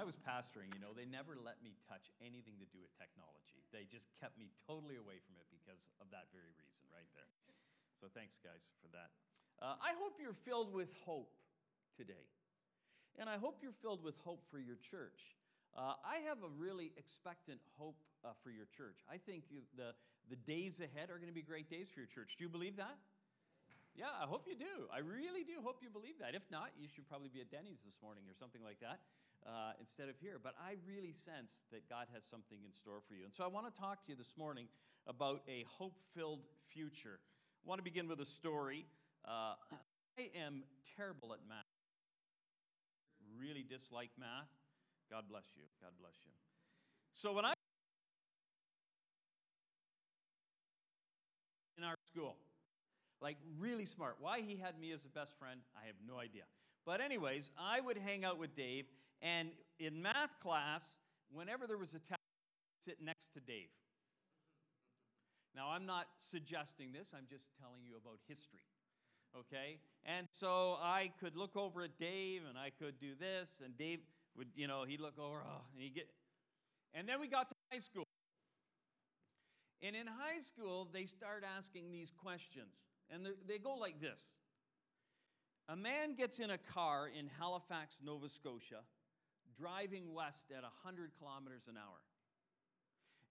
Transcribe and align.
I 0.00 0.04
was 0.08 0.16
pastoring, 0.24 0.72
you 0.72 0.80
know, 0.80 0.96
they 0.96 1.04
never 1.04 1.36
let 1.36 1.60
me 1.60 1.76
touch 1.84 2.08
anything 2.24 2.56
to 2.56 2.64
do 2.72 2.80
with 2.80 2.88
technology. 2.96 3.60
They 3.68 3.84
just 3.84 4.08
kept 4.16 4.40
me 4.40 4.48
totally 4.64 4.96
away 4.96 5.20
from 5.20 5.36
it 5.36 5.44
because 5.52 5.92
of 6.00 6.08
that 6.08 6.32
very 6.32 6.48
reason, 6.56 6.88
right 6.88 7.04
there. 7.12 7.28
So 8.00 8.08
thanks, 8.08 8.40
guys, 8.40 8.64
for 8.80 8.88
that. 8.96 9.12
Uh, 9.60 9.76
I 9.76 9.92
hope 10.00 10.16
you're 10.16 10.40
filled 10.48 10.72
with 10.72 10.88
hope 11.04 11.36
today. 12.00 12.32
And 13.20 13.28
I 13.28 13.36
hope 13.36 13.60
you're 13.60 13.76
filled 13.84 14.00
with 14.00 14.16
hope 14.24 14.40
for 14.48 14.56
your 14.56 14.80
church. 14.80 15.36
Uh, 15.76 16.00
I 16.00 16.24
have 16.24 16.40
a 16.40 16.48
really 16.48 16.96
expectant 16.96 17.60
hope 17.76 18.00
uh, 18.24 18.32
for 18.40 18.48
your 18.48 18.72
church. 18.72 19.04
I 19.04 19.20
think 19.20 19.52
the, 19.76 19.92
the 20.32 20.40
days 20.48 20.80
ahead 20.80 21.12
are 21.12 21.20
going 21.20 21.28
to 21.28 21.36
be 21.36 21.44
great 21.44 21.68
days 21.68 21.92
for 21.92 22.00
your 22.00 22.08
church. 22.08 22.40
Do 22.40 22.48
you 22.48 22.48
believe 22.48 22.80
that? 22.80 22.96
Yeah, 23.92 24.16
I 24.16 24.24
hope 24.24 24.48
you 24.48 24.56
do. 24.56 24.88
I 24.88 25.04
really 25.04 25.44
do 25.44 25.60
hope 25.60 25.84
you 25.84 25.92
believe 25.92 26.16
that. 26.24 26.32
If 26.32 26.48
not, 26.48 26.72
you 26.80 26.88
should 26.88 27.04
probably 27.04 27.28
be 27.28 27.44
at 27.44 27.52
Denny's 27.52 27.84
this 27.84 28.00
morning 28.00 28.24
or 28.24 28.32
something 28.32 28.64
like 28.64 28.80
that 28.80 29.04
uh, 29.46 29.72
instead 29.80 30.08
of 30.08 30.16
here. 30.20 30.38
But 30.42 30.54
I 30.60 30.76
really 30.86 31.12
sense 31.12 31.60
that 31.72 31.88
God 31.88 32.06
has 32.12 32.24
something 32.24 32.58
in 32.64 32.72
store 32.72 33.00
for 33.06 33.14
you. 33.14 33.24
And 33.24 33.32
so 33.32 33.44
I 33.44 33.48
want 33.48 33.72
to 33.72 33.80
talk 33.80 34.04
to 34.06 34.12
you 34.12 34.16
this 34.16 34.34
morning 34.36 34.66
about 35.06 35.42
a 35.48 35.64
hope 35.68 35.98
filled 36.14 36.40
future. 36.72 37.18
I 37.64 37.68
want 37.68 37.78
to 37.78 37.84
begin 37.84 38.08
with 38.08 38.20
a 38.20 38.26
story. 38.26 38.86
Uh, 39.24 39.54
I 40.18 40.30
am 40.38 40.62
terrible 40.96 41.32
at 41.32 41.40
math, 41.48 41.64
really 43.38 43.64
dislike 43.68 44.10
math. 44.18 44.48
God 45.10 45.24
bless 45.28 45.44
you. 45.56 45.62
God 45.82 45.92
bless 46.00 46.14
you. 46.24 46.32
So 47.14 47.32
when 47.32 47.44
I 47.44 47.54
in 51.76 51.84
our 51.84 51.96
school, 52.12 52.36
like 53.20 53.36
really 53.58 53.86
smart. 53.86 54.16
Why 54.20 54.40
he 54.40 54.56
had 54.56 54.78
me 54.78 54.92
as 54.92 55.04
a 55.04 55.08
best 55.08 55.34
friend, 55.38 55.60
I 55.76 55.86
have 55.86 55.96
no 56.06 56.18
idea. 56.18 56.42
But, 56.86 57.00
anyways, 57.00 57.50
I 57.58 57.80
would 57.80 57.98
hang 57.98 58.24
out 58.24 58.38
with 58.38 58.56
Dave, 58.56 58.86
and 59.22 59.50
in 59.78 60.02
math 60.02 60.38
class, 60.42 60.96
whenever 61.32 61.66
there 61.66 61.78
was 61.78 61.94
a 61.94 61.98
test, 61.98 62.20
sit 62.84 62.98
next 63.02 63.32
to 63.34 63.40
Dave. 63.40 63.68
Now, 65.54 65.70
I'm 65.70 65.86
not 65.86 66.06
suggesting 66.20 66.92
this, 66.92 67.08
I'm 67.14 67.26
just 67.28 67.48
telling 67.58 67.82
you 67.84 67.94
about 67.96 68.18
history. 68.28 68.64
Okay? 69.36 69.78
And 70.04 70.26
so 70.30 70.76
I 70.80 71.12
could 71.20 71.36
look 71.36 71.56
over 71.56 71.82
at 71.82 71.98
Dave 71.98 72.42
and 72.48 72.56
I 72.58 72.70
could 72.70 72.98
do 73.00 73.14
this, 73.18 73.60
and 73.64 73.76
Dave 73.76 74.00
would, 74.36 74.48
you 74.54 74.68
know, 74.68 74.84
he'd 74.86 75.00
look 75.00 75.18
over, 75.18 75.42
oh, 75.44 75.62
and 75.72 75.82
he'd 75.82 75.94
get. 75.94 76.08
And 76.94 77.08
then 77.08 77.20
we 77.20 77.28
got 77.28 77.48
to 77.48 77.54
high 77.70 77.80
school. 77.80 78.04
And 79.82 79.96
in 79.96 80.06
high 80.06 80.40
school, 80.40 80.88
they 80.92 81.06
start 81.06 81.42
asking 81.58 81.90
these 81.90 82.12
questions. 82.22 82.74
And 83.12 83.26
they 83.48 83.58
go 83.58 83.74
like 83.74 84.00
this 84.00 84.34
A 85.68 85.76
man 85.76 86.14
gets 86.14 86.38
in 86.38 86.50
a 86.50 86.58
car 86.58 87.08
in 87.08 87.28
Halifax, 87.38 87.96
Nova 88.04 88.28
Scotia, 88.28 88.82
driving 89.60 90.14
west 90.14 90.44
at 90.56 90.62
100 90.62 91.10
kilometers 91.18 91.68
an 91.68 91.76
hour. 91.76 92.00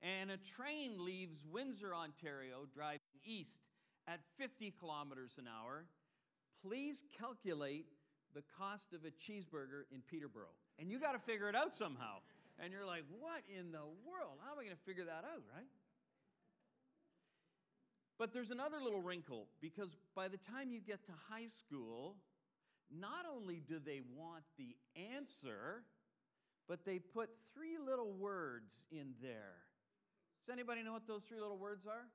And 0.01 0.31
a 0.31 0.37
train 0.37 1.03
leaves 1.03 1.43
Windsor, 1.51 1.93
Ontario, 1.93 2.69
driving 2.73 2.99
east 3.25 3.57
at 4.07 4.19
50 4.37 4.73
kilometers 4.79 5.35
an 5.37 5.45
hour. 5.49 5.85
Please 6.61 7.03
calculate 7.17 7.85
the 8.33 8.43
cost 8.57 8.93
of 8.93 9.01
a 9.03 9.11
cheeseburger 9.11 9.89
in 9.91 10.01
Peterborough. 10.09 10.55
And 10.77 10.91
you 10.91 10.99
got 10.99 11.13
to 11.13 11.19
figure 11.19 11.49
it 11.49 11.55
out 11.55 11.75
somehow. 11.75 12.21
And 12.59 12.71
you're 12.71 12.85
like, 12.85 13.03
what 13.19 13.43
in 13.47 13.71
the 13.71 13.87
world? 14.07 14.39
How 14.45 14.53
am 14.53 14.59
I 14.59 14.63
going 14.63 14.75
to 14.75 14.85
figure 14.85 15.05
that 15.05 15.25
out, 15.25 15.43
right? 15.53 15.67
But 18.17 18.33
there's 18.33 18.51
another 18.51 18.77
little 18.83 19.01
wrinkle 19.01 19.47
because 19.61 19.95
by 20.13 20.27
the 20.27 20.37
time 20.37 20.71
you 20.71 20.81
get 20.81 21.05
to 21.05 21.13
high 21.29 21.47
school, 21.47 22.15
not 22.91 23.25
only 23.33 23.61
do 23.65 23.79
they 23.79 24.01
want 24.15 24.43
the 24.57 24.75
answer, 25.15 25.83
but 26.69 26.85
they 26.85 26.99
put 26.99 27.29
three 27.51 27.77
little 27.83 28.13
words 28.13 28.83
in 28.91 29.07
there. 29.23 29.57
Does 30.45 30.53
anybody 30.53 30.83
know 30.83 30.93
what 30.93 31.07
those 31.07 31.23
three 31.23 31.41
little 31.41 31.57
words 31.57 31.87
are? 31.87 32.05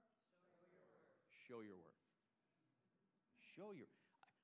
Show 1.48 1.60
your 1.60 1.74
work. 1.74 1.98
Show 3.56 3.74
your. 3.76 3.90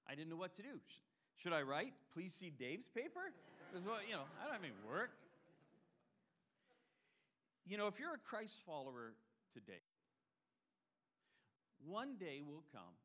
I 0.09 0.17
didn't 0.17 0.29
know 0.29 0.37
what 0.37 0.57
to 0.57 0.63
do. 0.63 0.81
Should 1.37 1.53
I 1.53 1.63
write? 1.63 1.95
Please 2.13 2.35
see 2.35 2.51
Dave's 2.51 2.89
paper. 2.89 3.33
Because 3.71 3.87
well, 3.87 4.03
you 4.05 4.15
know, 4.15 4.27
I 4.43 4.45
don't 4.45 4.53
have 4.53 4.65
any 4.65 4.75
work. 4.87 5.13
You 7.65 7.79
know, 7.79 7.87
if 7.87 8.01
you're 8.01 8.13
a 8.13 8.19
Christ 8.19 8.59
follower 8.67 9.15
today, 9.55 9.81
one 11.87 12.17
day 12.19 12.41
will 12.45 12.65
come 12.73 12.99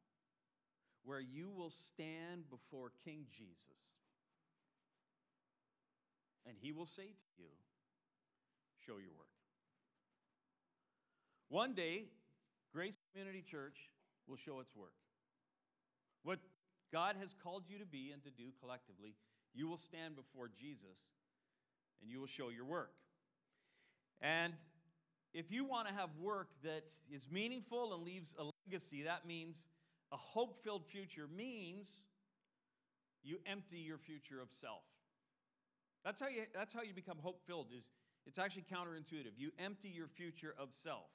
where 1.03 1.19
you 1.19 1.51
will 1.55 1.69
stand 1.69 2.49
before 2.49 2.91
King 3.05 3.25
Jesus 3.31 3.77
and 6.47 6.55
he 6.61 6.71
will 6.71 6.85
say 6.85 7.07
to 7.37 7.41
you, 7.41 7.49
Show 8.85 8.93
your 8.93 9.13
work. 9.17 9.25
One 11.49 11.73
day, 11.73 12.03
Grace 12.71 12.97
Community 13.11 13.41
Church 13.41 13.89
will 14.27 14.37
show 14.37 14.59
its 14.59 14.75
work. 14.75 14.93
What 16.23 16.39
God 16.91 17.15
has 17.19 17.33
called 17.43 17.63
you 17.67 17.79
to 17.79 17.85
be 17.85 18.11
and 18.11 18.23
to 18.23 18.29
do 18.29 18.49
collectively, 18.59 19.15
you 19.53 19.67
will 19.67 19.77
stand 19.77 20.15
before 20.15 20.49
Jesus 20.49 21.07
and 22.01 22.11
you 22.11 22.19
will 22.19 22.27
show 22.27 22.49
your 22.49 22.65
work. 22.65 22.91
And 24.21 24.53
if 25.33 25.51
you 25.51 25.65
want 25.65 25.87
to 25.87 25.93
have 25.93 26.09
work 26.21 26.49
that 26.63 26.85
is 27.11 27.27
meaningful 27.29 27.93
and 27.93 28.03
leaves 28.03 28.33
a 28.39 28.45
legacy, 28.67 29.03
that 29.03 29.25
means 29.25 29.67
a 30.11 30.17
hope 30.17 30.63
filled 30.63 30.85
future 30.85 31.27
means 31.35 31.89
you 33.23 33.39
empty 33.45 33.77
your 33.77 33.97
future 33.97 34.41
of 34.41 34.51
self. 34.51 34.83
That's 36.05 36.21
how 36.21 36.27
you, 36.27 36.43
that's 36.53 36.71
how 36.71 36.83
you 36.83 36.93
become 36.93 37.17
hope 37.19 37.41
filled 37.47 37.67
is 37.75 37.83
it's 38.27 38.37
actually 38.37 38.65
counterintuitive. 38.71 39.33
You 39.37 39.51
empty 39.57 39.89
your 39.89 40.07
future 40.07 40.53
of 40.57 40.69
self. 40.71 41.09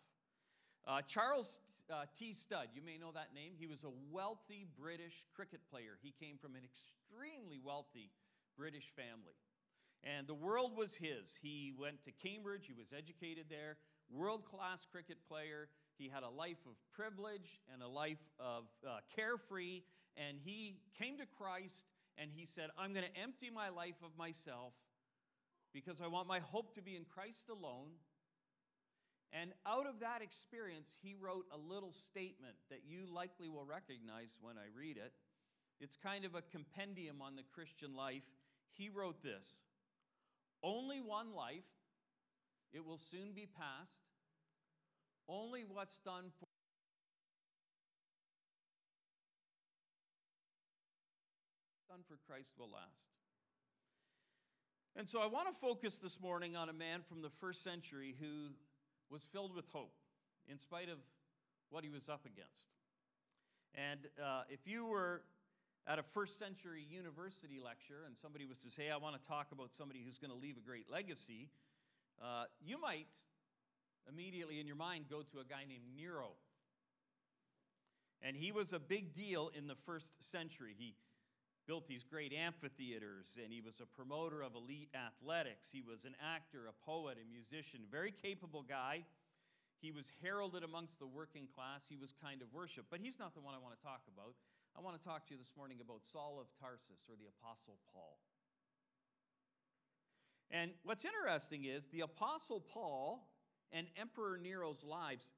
Uh, 0.86 1.00
Charles 1.02 1.60
uh, 1.88 2.06
T. 2.18 2.34
Studd, 2.34 2.68
you 2.74 2.82
may 2.82 2.98
know 2.98 3.12
that 3.14 3.28
name. 3.32 3.52
He 3.56 3.66
was 3.66 3.84
a 3.84 3.90
wealthy 4.10 4.66
British 4.78 5.24
cricket 5.34 5.60
player. 5.70 5.96
He 6.02 6.12
came 6.20 6.36
from 6.38 6.56
an 6.56 6.62
extremely 6.64 7.60
wealthy 7.64 8.10
British 8.56 8.90
family. 8.96 9.38
And 10.02 10.26
the 10.26 10.34
world 10.34 10.76
was 10.76 10.96
his. 10.96 11.38
He 11.40 11.72
went 11.78 12.02
to 12.04 12.10
Cambridge, 12.10 12.66
he 12.66 12.72
was 12.72 12.88
educated 12.92 13.46
there 13.48 13.76
world 14.10 14.44
class 14.44 14.86
cricket 14.90 15.18
player. 15.28 15.68
He 15.96 16.08
had 16.08 16.22
a 16.22 16.28
life 16.28 16.58
of 16.66 16.74
privilege 16.92 17.60
and 17.72 17.82
a 17.82 17.88
life 17.88 18.22
of 18.38 18.64
uh, 18.86 18.98
carefree. 19.14 19.82
And 20.16 20.38
he 20.42 20.80
came 20.98 21.16
to 21.18 21.26
Christ 21.38 21.86
and 22.20 22.30
he 22.30 22.44
said, 22.44 22.68
I'm 22.76 22.92
going 22.92 23.06
to 23.06 23.20
empty 23.20 23.48
my 23.48 23.70
life 23.70 23.96
of 24.04 24.10
myself 24.18 24.74
because 25.72 26.00
I 26.00 26.06
want 26.06 26.28
my 26.28 26.40
hope 26.40 26.74
to 26.74 26.82
be 26.82 26.94
in 26.94 27.04
Christ 27.04 27.48
alone. 27.48 27.96
And 29.32 29.52
out 29.64 29.86
of 29.86 30.00
that 30.00 30.20
experience, 30.20 30.90
he 31.00 31.14
wrote 31.14 31.46
a 31.54 31.56
little 31.56 31.94
statement 32.10 32.56
that 32.68 32.80
you 32.84 33.06
likely 33.12 33.48
will 33.48 33.64
recognize 33.64 34.36
when 34.40 34.58
I 34.58 34.68
read 34.76 34.98
it. 34.98 35.12
It's 35.80 35.96
kind 35.96 36.24
of 36.26 36.34
a 36.34 36.42
compendium 36.42 37.22
on 37.22 37.36
the 37.36 37.46
Christian 37.54 37.96
life. 37.96 38.26
He 38.74 38.90
wrote 38.90 39.22
this 39.22 39.58
Only 40.62 41.00
one 41.00 41.34
life 41.34 41.64
it 42.72 42.84
will 42.84 42.98
soon 43.10 43.32
be 43.34 43.46
past. 43.46 43.92
Only 45.28 45.64
what's 45.64 45.98
done 46.04 46.32
for 46.38 46.49
Christ 52.30 52.52
will 52.56 52.70
last. 52.70 53.10
And 54.94 55.08
so 55.08 55.18
I 55.20 55.26
want 55.26 55.48
to 55.52 55.60
focus 55.60 55.98
this 56.00 56.20
morning 56.20 56.54
on 56.54 56.68
a 56.68 56.72
man 56.72 57.00
from 57.02 57.22
the 57.22 57.30
first 57.40 57.64
century 57.64 58.14
who 58.20 58.54
was 59.10 59.22
filled 59.32 59.52
with 59.52 59.64
hope 59.72 59.94
in 60.48 60.56
spite 60.56 60.88
of 60.88 60.98
what 61.70 61.82
he 61.82 61.90
was 61.90 62.08
up 62.08 62.24
against. 62.24 62.68
And 63.74 64.06
uh, 64.22 64.42
if 64.48 64.60
you 64.64 64.86
were 64.86 65.22
at 65.88 65.98
a 65.98 66.04
first 66.04 66.38
century 66.38 66.86
university 66.88 67.58
lecture 67.58 68.04
and 68.06 68.14
somebody 68.16 68.46
was 68.46 68.58
to 68.58 68.70
say, 68.70 68.90
I 68.90 68.96
want 68.96 69.20
to 69.20 69.28
talk 69.28 69.48
about 69.50 69.72
somebody 69.72 70.00
who's 70.04 70.18
going 70.18 70.30
to 70.30 70.38
leave 70.38 70.56
a 70.56 70.64
great 70.64 70.86
legacy, 70.88 71.48
uh, 72.22 72.44
you 72.64 72.80
might 72.80 73.08
immediately 74.08 74.60
in 74.60 74.68
your 74.68 74.76
mind 74.76 75.06
go 75.10 75.22
to 75.22 75.40
a 75.40 75.44
guy 75.44 75.64
named 75.68 75.82
Nero. 75.96 76.34
And 78.22 78.36
he 78.36 78.52
was 78.52 78.72
a 78.72 78.78
big 78.78 79.14
deal 79.14 79.50
in 79.52 79.66
the 79.66 79.76
first 79.84 80.30
century. 80.30 80.76
He 80.78 80.94
built 81.66 81.86
these 81.86 82.04
great 82.04 82.32
amphitheaters 82.32 83.38
and 83.42 83.52
he 83.52 83.60
was 83.60 83.80
a 83.80 83.86
promoter 83.86 84.42
of 84.42 84.54
elite 84.54 84.90
athletics. 84.94 85.68
He 85.70 85.82
was 85.82 86.04
an 86.04 86.14
actor, 86.18 86.66
a 86.68 86.74
poet, 86.84 87.18
a 87.20 87.26
musician, 87.28 87.80
very 87.90 88.12
capable 88.12 88.64
guy. 88.66 89.04
He 89.80 89.92
was 89.92 90.12
heralded 90.22 90.62
amongst 90.62 90.98
the 90.98 91.06
working 91.06 91.48
class. 91.54 91.88
He 91.88 91.96
was 91.96 92.12
kind 92.20 92.42
of 92.42 92.52
worshiped. 92.52 92.88
But 92.90 93.00
he's 93.00 93.18
not 93.18 93.34
the 93.34 93.40
one 93.40 93.54
I 93.54 93.62
want 93.62 93.78
to 93.78 93.82
talk 93.82 94.02
about. 94.12 94.34
I 94.76 94.80
want 94.80 95.00
to 95.00 95.02
talk 95.02 95.26
to 95.28 95.34
you 95.34 95.38
this 95.38 95.52
morning 95.56 95.78
about 95.80 96.04
Saul 96.04 96.38
of 96.40 96.46
Tarsus 96.60 97.08
or 97.08 97.16
the 97.16 97.26
Apostle 97.40 97.78
Paul. 97.92 98.18
And 100.50 100.72
what's 100.82 101.04
interesting 101.04 101.64
is 101.64 101.86
the 101.88 102.00
Apostle 102.00 102.60
Paul 102.60 103.28
and 103.72 103.86
Emperor 103.96 104.38
Nero's 104.42 104.84
lives 104.84 105.30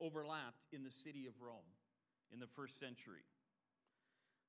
overlapped 0.00 0.64
in 0.72 0.82
the 0.82 0.90
city 0.90 1.26
of 1.26 1.34
Rome 1.40 1.68
in 2.32 2.40
the 2.40 2.46
first 2.46 2.80
century. 2.80 3.22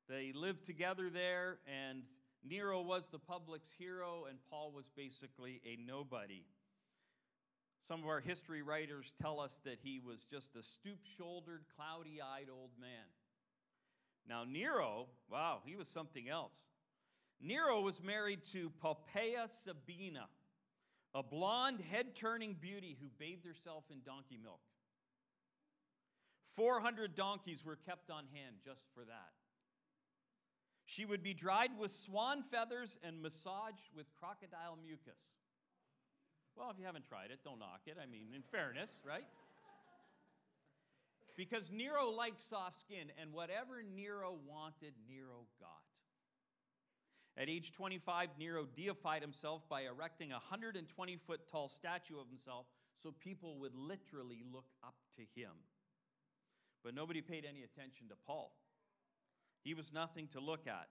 They 0.08 0.32
lived 0.34 0.66
together 0.66 1.10
there, 1.10 1.58
and 1.68 2.04
Nero 2.44 2.82
was 2.82 3.10
the 3.10 3.20
public's 3.20 3.72
hero, 3.78 4.26
and 4.30 4.38
Paul 4.50 4.72
was 4.72 4.86
basically 4.96 5.62
a 5.66 5.78
nobody. 5.84 6.46
Some 7.82 8.02
of 8.04 8.10
our 8.10 8.20
history 8.20 8.62
writers 8.62 9.14
tell 9.22 9.40
us 9.40 9.60
that 9.64 9.80
he 9.82 10.00
was 10.00 10.26
just 10.26 10.56
a 10.56 10.64
stoop 10.64 11.00
shouldered, 11.18 11.66
cloudy 11.76 12.20
eyed 12.22 12.48
old 12.52 12.72
man. 12.80 13.06
Now, 14.28 14.44
Nero, 14.44 15.08
wow, 15.30 15.60
he 15.66 15.76
was 15.76 15.88
something 15.88 16.30
else. 16.30 16.58
Nero 17.40 17.82
was 17.82 18.02
married 18.02 18.44
to 18.54 18.72
Poppaea 18.84 19.50
Sabina, 19.50 20.28
a 21.14 21.22
blonde, 21.22 21.82
head 21.92 22.16
turning 22.16 22.56
beauty 22.60 22.98
who 23.00 23.08
bathed 23.20 23.46
herself 23.46 23.84
in 23.92 24.00
donkey 24.06 24.40
milk. 24.42 24.62
400 26.56 27.16
donkeys 27.16 27.66
were 27.66 27.76
kept 27.76 28.10
on 28.10 28.26
hand 28.34 28.56
just 28.64 28.86
for 28.94 29.04
that. 29.06 29.34
She 30.86 31.06
would 31.06 31.24
be 31.24 31.34
dried 31.34 31.72
with 31.80 31.92
swan 31.92 32.44
feathers 32.44 32.98
and 33.04 33.22
massaged 33.22 33.90
with 33.96 34.06
crocodile 34.20 34.78
mucus. 34.84 35.34
Well, 36.56 36.70
if 36.72 36.80
you 36.80 36.86
haven't 36.86 37.06
tried 37.06 37.32
it, 37.32 37.40
don't 37.44 37.60
knock 37.60 37.82
it. 37.88 37.98
I 38.02 38.06
mean, 38.06 38.28
in 38.36 38.44
fairness, 38.44 38.92
right? 39.06 39.26
Because 41.36 41.70
Nero 41.70 42.10
liked 42.10 42.40
soft 42.40 42.80
skin, 42.80 43.12
and 43.20 43.34
whatever 43.34 43.84
Nero 43.84 44.38
wanted, 44.48 44.94
Nero 45.10 45.48
got. 45.60 45.84
At 47.38 47.50
age 47.50 47.74
25, 47.74 48.30
Nero 48.40 48.66
deified 48.74 49.22
himself 49.22 49.68
by 49.68 49.82
erecting 49.82 50.32
a 50.32 50.36
120 50.36 51.18
foot 51.28 51.42
tall 51.52 51.68
statue 51.68 52.18
of 52.20 52.30
himself 52.30 52.68
so 52.96 53.12
people 53.12 53.60
would 53.60 53.76
literally 53.76 54.44
look 54.54 54.68
up 54.82 54.96
to 55.18 55.24
him. 55.40 55.52
But 56.84 56.96
nobody 56.96 57.20
paid 57.20 57.44
any 57.44 57.64
attention 57.64 58.08
to 58.08 58.16
Paul. 58.26 58.54
He 59.66 59.74
was 59.74 59.92
nothing 59.92 60.30
to 60.32 60.40
look 60.40 60.68
at. 60.68 60.88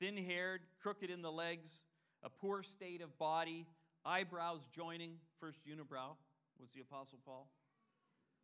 Thin 0.00 0.16
haired, 0.18 0.60
crooked 0.82 1.08
in 1.08 1.22
the 1.22 1.30
legs, 1.30 1.84
a 2.22 2.28
poor 2.28 2.62
state 2.62 3.00
of 3.00 3.16
body, 3.16 3.64
eyebrows 4.04 4.68
joining, 4.74 5.12
first 5.40 5.60
unibrow 5.66 6.16
was 6.60 6.72
the 6.72 6.80
Apostle 6.80 7.18
Paul, 7.24 7.48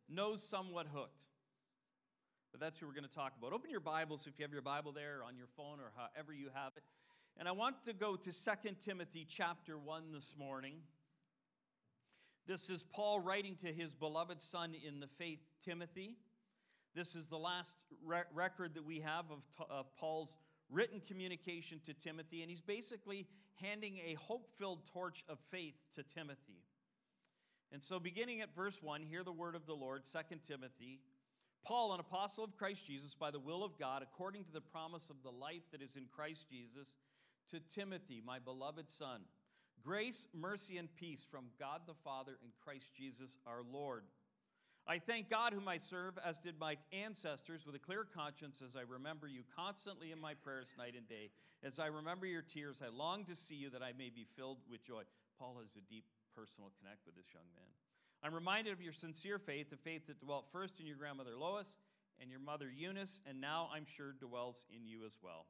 nose 0.09 0.41
somewhat 0.41 0.87
hooked. 0.93 1.25
But 2.51 2.61
that's 2.61 2.79
who 2.79 2.87
we're 2.87 2.93
going 2.93 3.03
to 3.03 3.13
talk 3.13 3.33
about. 3.37 3.51
Open 3.51 3.69
your 3.69 3.79
Bibles 3.79 4.27
if 4.27 4.39
you 4.39 4.43
have 4.43 4.53
your 4.53 4.61
Bible 4.61 4.91
there, 4.91 5.19
or 5.19 5.23
on 5.25 5.35
your 5.35 5.47
phone, 5.57 5.79
or 5.79 5.91
however 5.95 6.33
you 6.33 6.47
have 6.53 6.71
it. 6.77 6.83
And 7.37 7.47
I 7.47 7.51
want 7.51 7.83
to 7.85 7.93
go 7.93 8.15
to 8.15 8.31
2 8.31 8.51
Timothy 8.81 9.27
chapter 9.29 9.77
1 9.77 10.11
this 10.13 10.35
morning. 10.37 10.75
This 12.47 12.69
is 12.69 12.83
Paul 12.83 13.19
writing 13.19 13.57
to 13.61 13.73
his 13.73 13.93
beloved 13.93 14.41
son 14.41 14.73
in 14.87 14.99
the 14.99 15.07
faith, 15.17 15.39
Timothy. 15.65 16.15
This 16.95 17.15
is 17.15 17.27
the 17.27 17.37
last 17.37 17.77
re- 18.05 18.23
record 18.33 18.75
that 18.75 18.85
we 18.85 18.99
have 18.99 19.25
of, 19.31 19.41
of 19.69 19.85
Paul's 19.97 20.37
written 20.69 21.01
communication 21.07 21.79
to 21.85 21.93
Timothy, 21.93 22.41
and 22.41 22.49
he's 22.49 22.61
basically 22.61 23.27
handing 23.55 23.99
a 24.05 24.15
hope 24.15 24.49
filled 24.57 24.85
torch 24.91 25.23
of 25.27 25.37
faith 25.51 25.75
to 25.95 26.03
Timothy. 26.03 26.61
And 27.71 27.81
so, 27.81 27.99
beginning 27.99 28.41
at 28.41 28.55
verse 28.55 28.81
1, 28.81 29.01
hear 29.01 29.23
the 29.23 29.31
word 29.31 29.55
of 29.55 29.65
the 29.65 29.73
Lord, 29.73 30.03
2 30.05 30.37
Timothy. 30.47 30.99
Paul, 31.65 31.93
an 31.93 31.99
apostle 31.99 32.43
of 32.43 32.57
Christ 32.57 32.85
Jesus, 32.85 33.15
by 33.15 33.31
the 33.31 33.39
will 33.39 33.63
of 33.63 33.79
God, 33.79 34.03
according 34.03 34.43
to 34.43 34.51
the 34.51 34.61
promise 34.61 35.09
of 35.09 35.15
the 35.23 35.31
life 35.31 35.63
that 35.71 35.81
is 35.81 35.95
in 35.95 36.05
Christ 36.13 36.45
Jesus, 36.49 36.91
to 37.51 37.59
Timothy, 37.73 38.21
my 38.23 38.37
beloved 38.37 38.91
son. 38.91 39.21
Grace, 39.81 40.25
mercy, 40.33 40.77
and 40.77 40.93
peace 40.95 41.25
from 41.29 41.45
God 41.59 41.81
the 41.87 41.93
Father 42.03 42.37
and 42.43 42.51
Christ 42.63 42.87
Jesus 42.95 43.37
our 43.47 43.61
Lord. 43.71 44.03
I 44.85 44.99
thank 44.99 45.29
God, 45.29 45.53
whom 45.53 45.69
I 45.69 45.77
serve, 45.77 46.19
as 46.25 46.39
did 46.39 46.59
my 46.59 46.75
ancestors, 46.91 47.65
with 47.65 47.73
a 47.75 47.79
clear 47.79 48.03
conscience, 48.03 48.61
as 48.61 48.75
I 48.75 48.81
remember 48.81 49.27
you 49.27 49.43
constantly 49.55 50.11
in 50.11 50.19
my 50.19 50.33
prayers 50.33 50.75
night 50.77 50.95
and 50.97 51.07
day. 51.07 51.31
As 51.63 51.79
I 51.79 51.85
remember 51.87 52.25
your 52.25 52.41
tears, 52.41 52.81
I 52.83 52.89
long 52.89 53.23
to 53.25 53.35
see 53.35 53.55
you 53.55 53.69
that 53.69 53.81
I 53.81 53.93
may 53.97 54.09
be 54.09 54.27
filled 54.35 54.57
with 54.69 54.83
joy. 54.83 55.03
Paul 55.39 55.55
has 55.61 55.77
a 55.77 55.89
deep 55.89 56.03
personal 56.35 56.71
connect 56.81 57.05
with 57.05 57.15
this 57.15 57.31
young 57.33 57.47
man. 57.55 57.71
I'm 58.23 58.35
reminded 58.35 58.73
of 58.73 58.81
your 58.81 58.91
sincere 58.91 59.39
faith, 59.39 59.69
the 59.69 59.77
faith 59.77 60.07
that 60.07 60.19
dwelt 60.19 60.47
first 60.51 60.81
in 60.81 60.85
your 60.85 60.97
grandmother 60.97 61.37
Lois 61.39 61.79
and 62.19 62.29
your 62.29 62.39
mother 62.39 62.67
Eunice, 62.69 63.21
and 63.25 63.39
now 63.39 63.69
I'm 63.73 63.85
sure 63.85 64.11
dwells 64.19 64.65
in 64.69 64.85
you 64.85 65.05
as 65.05 65.17
well. 65.23 65.45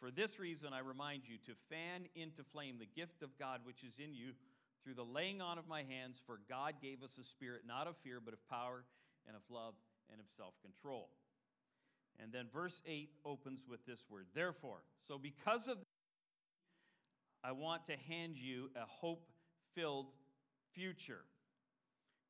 For 0.00 0.10
this 0.10 0.38
reason, 0.38 0.72
I 0.72 0.80
remind 0.80 1.22
you 1.28 1.36
to 1.46 1.52
fan 1.68 2.08
into 2.14 2.42
flame 2.44 2.76
the 2.78 2.88
gift 3.00 3.22
of 3.22 3.38
God 3.38 3.60
which 3.64 3.84
is 3.84 3.94
in 4.02 4.14
you 4.14 4.32
through 4.84 4.94
the 4.94 5.04
laying 5.04 5.40
on 5.40 5.58
of 5.58 5.66
my 5.66 5.82
hands, 5.82 6.20
for 6.26 6.38
God 6.48 6.74
gave 6.82 7.02
us 7.02 7.18
a 7.18 7.24
spirit 7.24 7.62
not 7.66 7.86
of 7.86 7.96
fear, 8.04 8.20
but 8.22 8.34
of 8.34 8.48
power 8.48 8.84
and 9.26 9.34
of 9.34 9.42
love 9.48 9.74
and 10.10 10.20
of 10.20 10.26
self 10.36 10.54
control. 10.62 11.08
And 12.22 12.32
then 12.32 12.46
verse 12.52 12.80
8 12.86 13.10
opens 13.24 13.64
with 13.68 13.84
this 13.86 14.04
word, 14.08 14.26
therefore. 14.34 14.82
So, 15.00 15.18
because 15.18 15.66
of 15.66 15.78
I 17.42 17.52
want 17.52 17.86
to 17.88 17.96
hand 18.08 18.36
you 18.38 18.70
a 18.74 18.86
hope 18.86 19.28
filled 19.74 20.06
future. 20.72 21.24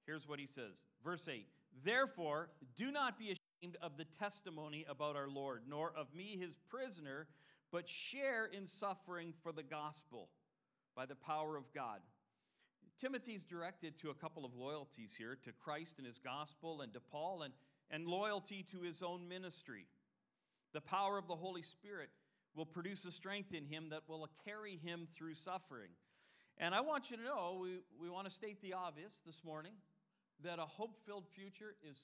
Here's 0.07 0.29
what 0.29 0.39
he 0.39 0.47
says, 0.47 0.85
verse 1.05 1.29
8 1.29 1.47
Therefore, 1.85 2.51
do 2.77 2.91
not 2.91 3.19
be 3.19 3.27
ashamed 3.27 3.77
of 3.83 3.97
the 3.97 4.07
testimony 4.19 4.85
about 4.89 5.17
our 5.17 5.29
Lord, 5.29 5.63
nor 5.69 5.93
of 5.97 6.15
me, 6.15 6.37
his 6.41 6.57
prisoner, 6.69 7.27
but 7.73 7.89
share 7.89 8.47
in 8.47 8.67
suffering 8.67 9.33
for 9.43 9.53
the 9.53 9.63
gospel 9.63 10.29
by 10.95 11.07
the 11.07 11.17
power 11.17 11.57
of 11.57 11.73
God 11.75 12.01
Timothy's 13.01 13.45
directed 13.45 13.99
to 14.01 14.11
a 14.11 14.15
couple 14.15 14.45
of 14.45 14.55
loyalties 14.55 15.15
here 15.17 15.37
to 15.45 15.53
Christ 15.53 15.99
and 15.99 16.07
his 16.07 16.19
gospel, 16.19 16.81
and 16.81 16.93
to 16.93 17.01
Paul, 17.01 17.43
and, 17.43 17.53
and 17.91 18.07
loyalty 18.07 18.65
to 18.73 18.81
his 18.81 19.03
own 19.03 19.29
ministry. 19.29 19.87
The 20.73 20.81
power 20.81 21.19
of 21.19 21.27
the 21.27 21.37
Holy 21.37 21.63
Spirit 21.63 22.11
will 22.55 22.67
produce 22.67 23.05
a 23.05 23.13
strength 23.13 23.53
in 23.53 23.65
him 23.65 23.91
that 23.91 24.03
will 24.09 24.29
carry 24.45 24.77
him 24.77 25.09
through 25.17 25.35
suffering. 25.35 25.91
And 26.59 26.75
I 26.75 26.81
want 26.81 27.11
you 27.11 27.17
to 27.17 27.23
know, 27.23 27.59
we, 27.61 27.81
we 28.01 28.09
want 28.09 28.29
to 28.29 28.33
state 28.33 28.63
the 28.63 28.75
obvious 28.75 29.21
this 29.27 29.43
morning 29.45 29.73
that 30.45 30.59
a 30.59 30.67
hope 30.67 30.97
filled 31.05 31.27
future 31.35 31.75
is 31.89 31.99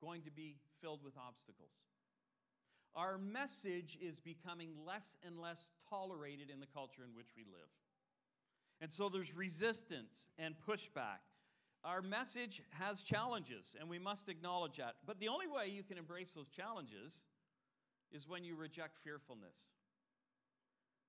going 0.00 0.22
to 0.22 0.30
be 0.30 0.56
filled 0.80 1.04
with 1.04 1.14
obstacles. 1.16 1.70
Our 2.96 3.18
message 3.18 3.96
is 4.00 4.18
becoming 4.18 4.70
less 4.84 5.06
and 5.24 5.38
less 5.38 5.70
tolerated 5.88 6.50
in 6.50 6.58
the 6.58 6.66
culture 6.66 7.02
in 7.06 7.14
which 7.14 7.28
we 7.36 7.44
live. 7.44 7.70
And 8.80 8.92
so 8.92 9.08
there's 9.08 9.34
resistance 9.36 10.26
and 10.38 10.54
pushback. 10.66 11.20
Our 11.84 12.02
message 12.02 12.62
has 12.70 13.02
challenges, 13.02 13.76
and 13.78 13.88
we 13.88 13.98
must 13.98 14.28
acknowledge 14.28 14.76
that. 14.76 14.96
But 15.06 15.18
the 15.18 15.28
only 15.28 15.46
way 15.46 15.68
you 15.68 15.82
can 15.82 15.98
embrace 15.98 16.32
those 16.32 16.48
challenges 16.48 17.24
is 18.12 18.28
when 18.28 18.44
you 18.44 18.56
reject 18.56 18.98
fearfulness. 19.02 19.56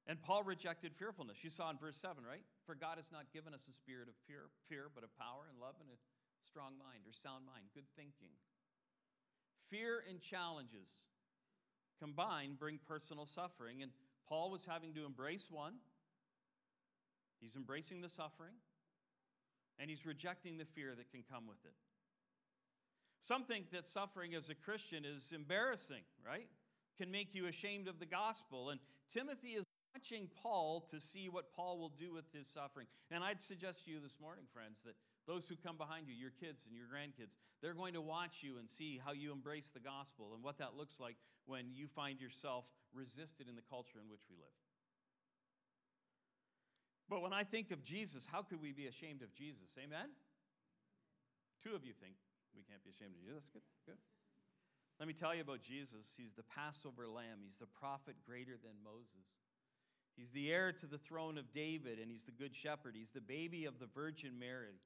And 0.07 0.21
Paul 0.21 0.43
rejected 0.43 0.95
fearfulness. 0.95 1.43
You 1.43 1.49
saw 1.49 1.69
in 1.69 1.77
verse 1.77 1.97
7, 1.97 2.23
right? 2.23 2.43
For 2.65 2.75
God 2.75 2.97
has 2.97 3.11
not 3.11 3.31
given 3.33 3.53
us 3.53 3.67
a 3.69 3.73
spirit 3.73 4.07
of 4.07 4.15
fear, 4.27 4.49
fear, 4.67 4.87
but 4.93 5.03
of 5.03 5.15
power 5.17 5.45
and 5.49 5.59
love 5.59 5.75
and 5.79 5.89
a 5.89 5.99
strong 6.45 6.73
mind 6.79 7.05
or 7.05 7.13
sound 7.13 7.45
mind, 7.45 7.65
good 7.75 7.87
thinking. 7.95 8.33
Fear 9.69 10.03
and 10.09 10.19
challenges 10.19 11.05
combined 11.99 12.57
bring 12.57 12.79
personal 12.87 13.25
suffering, 13.25 13.83
and 13.83 13.91
Paul 14.27 14.49
was 14.49 14.65
having 14.65 14.93
to 14.95 15.05
embrace 15.05 15.47
one 15.51 15.75
He's 17.41 17.55
embracing 17.55 18.01
the 18.01 18.09
suffering 18.09 18.53
and 19.79 19.89
he's 19.89 20.05
rejecting 20.05 20.57
the 20.57 20.65
fear 20.65 20.93
that 20.95 21.09
can 21.11 21.23
come 21.29 21.47
with 21.47 21.57
it. 21.65 21.73
Some 23.21 23.43
think 23.43 23.71
that 23.71 23.87
suffering 23.87 24.33
as 24.35 24.49
a 24.49 24.55
Christian 24.55 25.05
is 25.05 25.31
embarrassing, 25.33 26.03
right? 26.25 26.47
Can 26.97 27.11
make 27.11 27.33
you 27.33 27.47
ashamed 27.47 27.87
of 27.87 27.99
the 27.99 28.05
gospel. 28.05 28.69
And 28.69 28.79
Timothy 29.11 29.49
is 29.49 29.65
watching 29.93 30.29
Paul 30.41 30.87
to 30.91 30.99
see 30.99 31.29
what 31.29 31.53
Paul 31.53 31.77
will 31.79 31.93
do 31.99 32.13
with 32.13 32.25
his 32.33 32.47
suffering. 32.47 32.87
And 33.09 33.23
I'd 33.23 33.41
suggest 33.41 33.85
to 33.85 33.91
you 33.91 33.99
this 33.99 34.17
morning, 34.21 34.45
friends, 34.53 34.79
that 34.85 34.95
those 35.27 35.47
who 35.47 35.55
come 35.55 35.77
behind 35.77 36.07
you, 36.07 36.13
your 36.13 36.31
kids 36.31 36.63
and 36.67 36.75
your 36.75 36.85
grandkids, 36.85 37.37
they're 37.61 37.73
going 37.73 37.93
to 37.93 38.01
watch 38.01 38.41
you 38.41 38.57
and 38.57 38.69
see 38.69 38.99
how 39.03 39.11
you 39.11 39.31
embrace 39.31 39.69
the 39.73 39.79
gospel 39.79 40.31
and 40.33 40.43
what 40.43 40.57
that 40.57 40.75
looks 40.77 40.99
like 40.99 41.15
when 41.45 41.65
you 41.73 41.87
find 41.87 42.19
yourself 42.19 42.65
resisted 42.93 43.47
in 43.47 43.55
the 43.55 43.65
culture 43.69 43.99
in 44.01 44.09
which 44.09 44.25
we 44.29 44.35
live. 44.37 44.57
But 47.11 47.21
when 47.21 47.33
I 47.33 47.43
think 47.43 47.71
of 47.71 47.83
Jesus, 47.83 48.23
how 48.23 48.41
could 48.41 48.61
we 48.61 48.71
be 48.71 48.87
ashamed 48.87 49.21
of 49.21 49.35
Jesus? 49.35 49.75
Amen? 49.75 50.15
Two 51.59 51.75
of 51.75 51.83
you 51.83 51.91
think 51.91 52.15
we 52.55 52.63
can't 52.63 52.79
be 52.87 52.89
ashamed 52.95 53.19
of 53.19 53.27
Jesus. 53.27 53.43
Good, 53.51 53.67
good. 53.85 53.99
Let 54.95 55.11
me 55.11 55.13
tell 55.13 55.35
you 55.35 55.41
about 55.41 55.59
Jesus. 55.59 56.07
He's 56.15 56.31
the 56.39 56.47
Passover 56.47 57.11
lamb, 57.11 57.43
he's 57.43 57.59
the 57.59 57.67
prophet 57.67 58.15
greater 58.25 58.55
than 58.55 58.79
Moses. 58.79 59.27
He's 60.15 60.31
the 60.31 60.51
heir 60.51 60.71
to 60.71 60.87
the 60.87 60.97
throne 60.97 61.37
of 61.37 61.51
David, 61.51 61.99
and 61.99 62.09
he's 62.09 62.23
the 62.23 62.31
good 62.31 62.55
shepherd. 62.55 62.95
He's 62.95 63.11
the 63.11 63.19
baby 63.19 63.65
of 63.65 63.79
the 63.79 63.87
Virgin 63.91 64.39
Mary. 64.39 64.79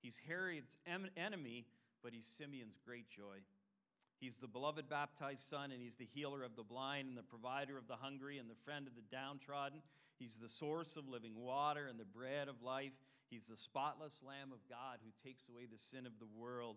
He's 0.00 0.20
Herod's 0.26 0.78
enemy, 1.16 1.66
but 2.02 2.12
he's 2.12 2.28
Simeon's 2.38 2.78
great 2.84 3.10
joy. 3.10 3.44
He's 4.18 4.36
the 4.36 4.48
beloved 4.48 4.88
baptized 4.88 5.48
son, 5.48 5.72
and 5.72 5.82
he's 5.82 5.96
the 5.96 6.08
healer 6.14 6.42
of 6.42 6.56
the 6.56 6.62
blind, 6.62 7.08
and 7.08 7.16
the 7.18 7.22
provider 7.22 7.76
of 7.76 7.86
the 7.86 7.96
hungry, 7.96 8.38
and 8.38 8.48
the 8.48 8.60
friend 8.64 8.86
of 8.86 8.94
the 8.96 9.04
downtrodden. 9.14 9.80
He's 10.18 10.36
the 10.36 10.48
source 10.48 10.96
of 10.96 11.08
living 11.08 11.34
water 11.36 11.86
and 11.86 11.98
the 11.98 12.04
bread 12.04 12.48
of 12.48 12.62
life. 12.62 12.92
He's 13.28 13.46
the 13.46 13.56
spotless 13.56 14.20
Lamb 14.26 14.52
of 14.52 14.58
God 14.68 14.98
who 15.04 15.10
takes 15.28 15.48
away 15.48 15.66
the 15.70 15.78
sin 15.78 16.06
of 16.06 16.18
the 16.18 16.28
world. 16.38 16.76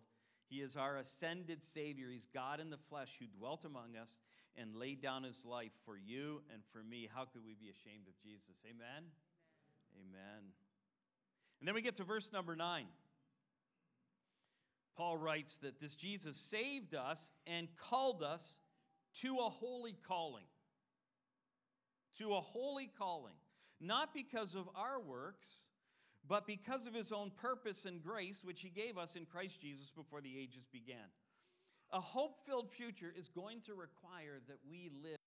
He 0.50 0.58
is 0.58 0.76
our 0.76 0.98
ascended 0.98 1.64
Savior. 1.64 2.08
He's 2.12 2.28
God 2.34 2.60
in 2.60 2.70
the 2.70 2.78
flesh 2.90 3.18
who 3.20 3.28
dwelt 3.28 3.66
among 3.66 3.96
us. 3.96 4.20
and 4.58 4.76
laid 4.76 5.02
down 5.02 5.24
his 5.24 5.46
life 5.46 5.72
for 5.86 5.98
you 5.98 6.42
and 6.54 6.62
for 6.74 6.84
me. 6.84 7.08
How 7.14 7.24
could 7.26 7.46
we 7.46 7.54
be 7.54 7.70
ashamed 7.70 8.08
of 8.08 8.20
Jesus? 8.22 8.58
Amen? 8.66 9.04
Amen. 9.96 10.12
Amen. 10.12 10.44
And 11.60 11.68
then 11.68 11.76
we 11.76 11.82
get 11.82 11.96
to 11.98 12.04
verse 12.04 12.32
number 12.34 12.56
nine. 12.56 12.88
Paul 14.98 15.18
writes 15.18 15.58
that 15.58 15.80
this 15.80 15.96
Jesus 15.96 16.36
saved 16.36 16.94
us 16.94 17.32
and 17.48 17.68
called 17.78 18.22
us 18.22 18.60
to 19.22 19.38
a 19.38 19.50
holy 19.50 19.96
calling. 20.08 20.44
To 22.18 22.34
a 22.34 22.42
holy 22.42 22.90
calling. 22.98 23.36
Not 23.80 24.14
because 24.14 24.56
of 24.56 24.68
our 24.76 25.00
works, 25.00 25.48
but 26.28 26.46
because 26.46 26.86
of 26.86 26.94
his 26.94 27.12
own 27.12 27.32
purpose 27.32 27.86
and 27.86 28.04
grace, 28.04 28.44
which 28.44 28.62
he 28.62 28.70
gave 28.70 28.98
us 28.98 29.16
in 29.16 29.26
Christ 29.26 29.62
Jesus 29.62 29.90
before 29.90 30.22
the 30.22 30.38
ages 30.38 30.66
began. 30.72 31.10
A 31.92 32.02
hope 32.02 32.46
filled 32.46 32.70
future 32.72 33.12
is 33.18 33.30
going 33.30 33.62
to 33.66 33.74
require 33.74 34.40
that 34.48 34.58
we 34.70 34.92
live 35.02 35.18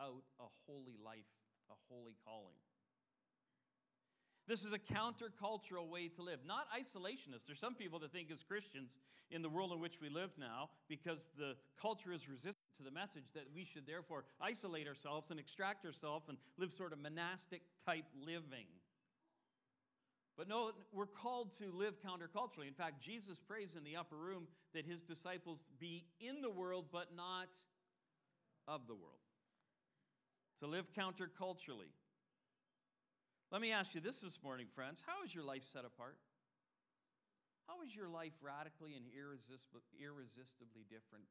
out 0.00 0.24
a 0.38 0.46
holy 0.66 0.96
life, 1.02 1.30
a 1.70 1.74
holy 1.88 2.16
calling. 2.24 2.58
This 4.48 4.64
is 4.64 4.72
a 4.72 4.78
countercultural 4.78 5.88
way 5.88 6.08
to 6.08 6.22
live, 6.22 6.40
not 6.44 6.66
isolationist. 6.76 7.46
There's 7.46 7.60
some 7.60 7.74
people 7.74 8.00
that 8.00 8.12
think, 8.12 8.30
as 8.32 8.42
Christians, 8.42 8.90
in 9.30 9.42
the 9.42 9.48
world 9.48 9.72
in 9.72 9.80
which 9.80 10.00
we 10.00 10.08
live 10.08 10.30
now, 10.36 10.70
because 10.88 11.28
the 11.38 11.54
culture 11.80 12.12
is 12.12 12.28
resistant 12.28 12.59
to 12.80 12.84
the 12.84 12.90
message, 12.90 13.24
that 13.34 13.44
we 13.54 13.64
should 13.64 13.86
therefore 13.86 14.24
isolate 14.40 14.88
ourselves 14.88 15.30
and 15.30 15.38
extract 15.38 15.84
ourselves 15.84 16.28
and 16.28 16.38
live 16.58 16.72
sort 16.72 16.92
of 16.92 16.98
monastic 16.98 17.60
type 17.84 18.06
living. 18.24 18.66
But 20.36 20.48
no, 20.48 20.70
we're 20.92 21.04
called 21.04 21.52
to 21.58 21.70
live 21.76 22.00
counterculturally. 22.00 22.66
In 22.66 22.72
fact, 22.72 23.02
Jesus 23.02 23.38
prays 23.38 23.76
in 23.76 23.84
the 23.84 23.96
upper 23.96 24.16
room 24.16 24.48
that 24.72 24.86
his 24.86 25.02
disciples 25.02 25.62
be 25.78 26.06
in 26.18 26.40
the 26.40 26.48
world, 26.48 26.86
but 26.90 27.08
not 27.14 27.48
of 28.66 28.86
the 28.86 28.94
world. 28.94 29.20
To 30.60 30.66
live 30.66 30.86
counterculturally. 30.96 31.92
Let 33.52 33.60
me 33.60 33.72
ask 33.72 33.94
you 33.94 34.00
this 34.00 34.20
this 34.20 34.38
morning, 34.42 34.68
friends. 34.74 35.02
How 35.04 35.24
is 35.24 35.34
your 35.34 35.44
life 35.44 35.64
set 35.70 35.84
apart? 35.84 36.16
How 37.66 37.82
is 37.82 37.94
your 37.94 38.08
life 38.08 38.32
radically 38.40 38.94
and 38.94 39.04
irresistibly 39.12 40.86
different 40.88 41.26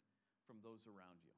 from 0.45 0.57
those 0.61 0.85
around 0.85 1.23
you? 1.23 1.33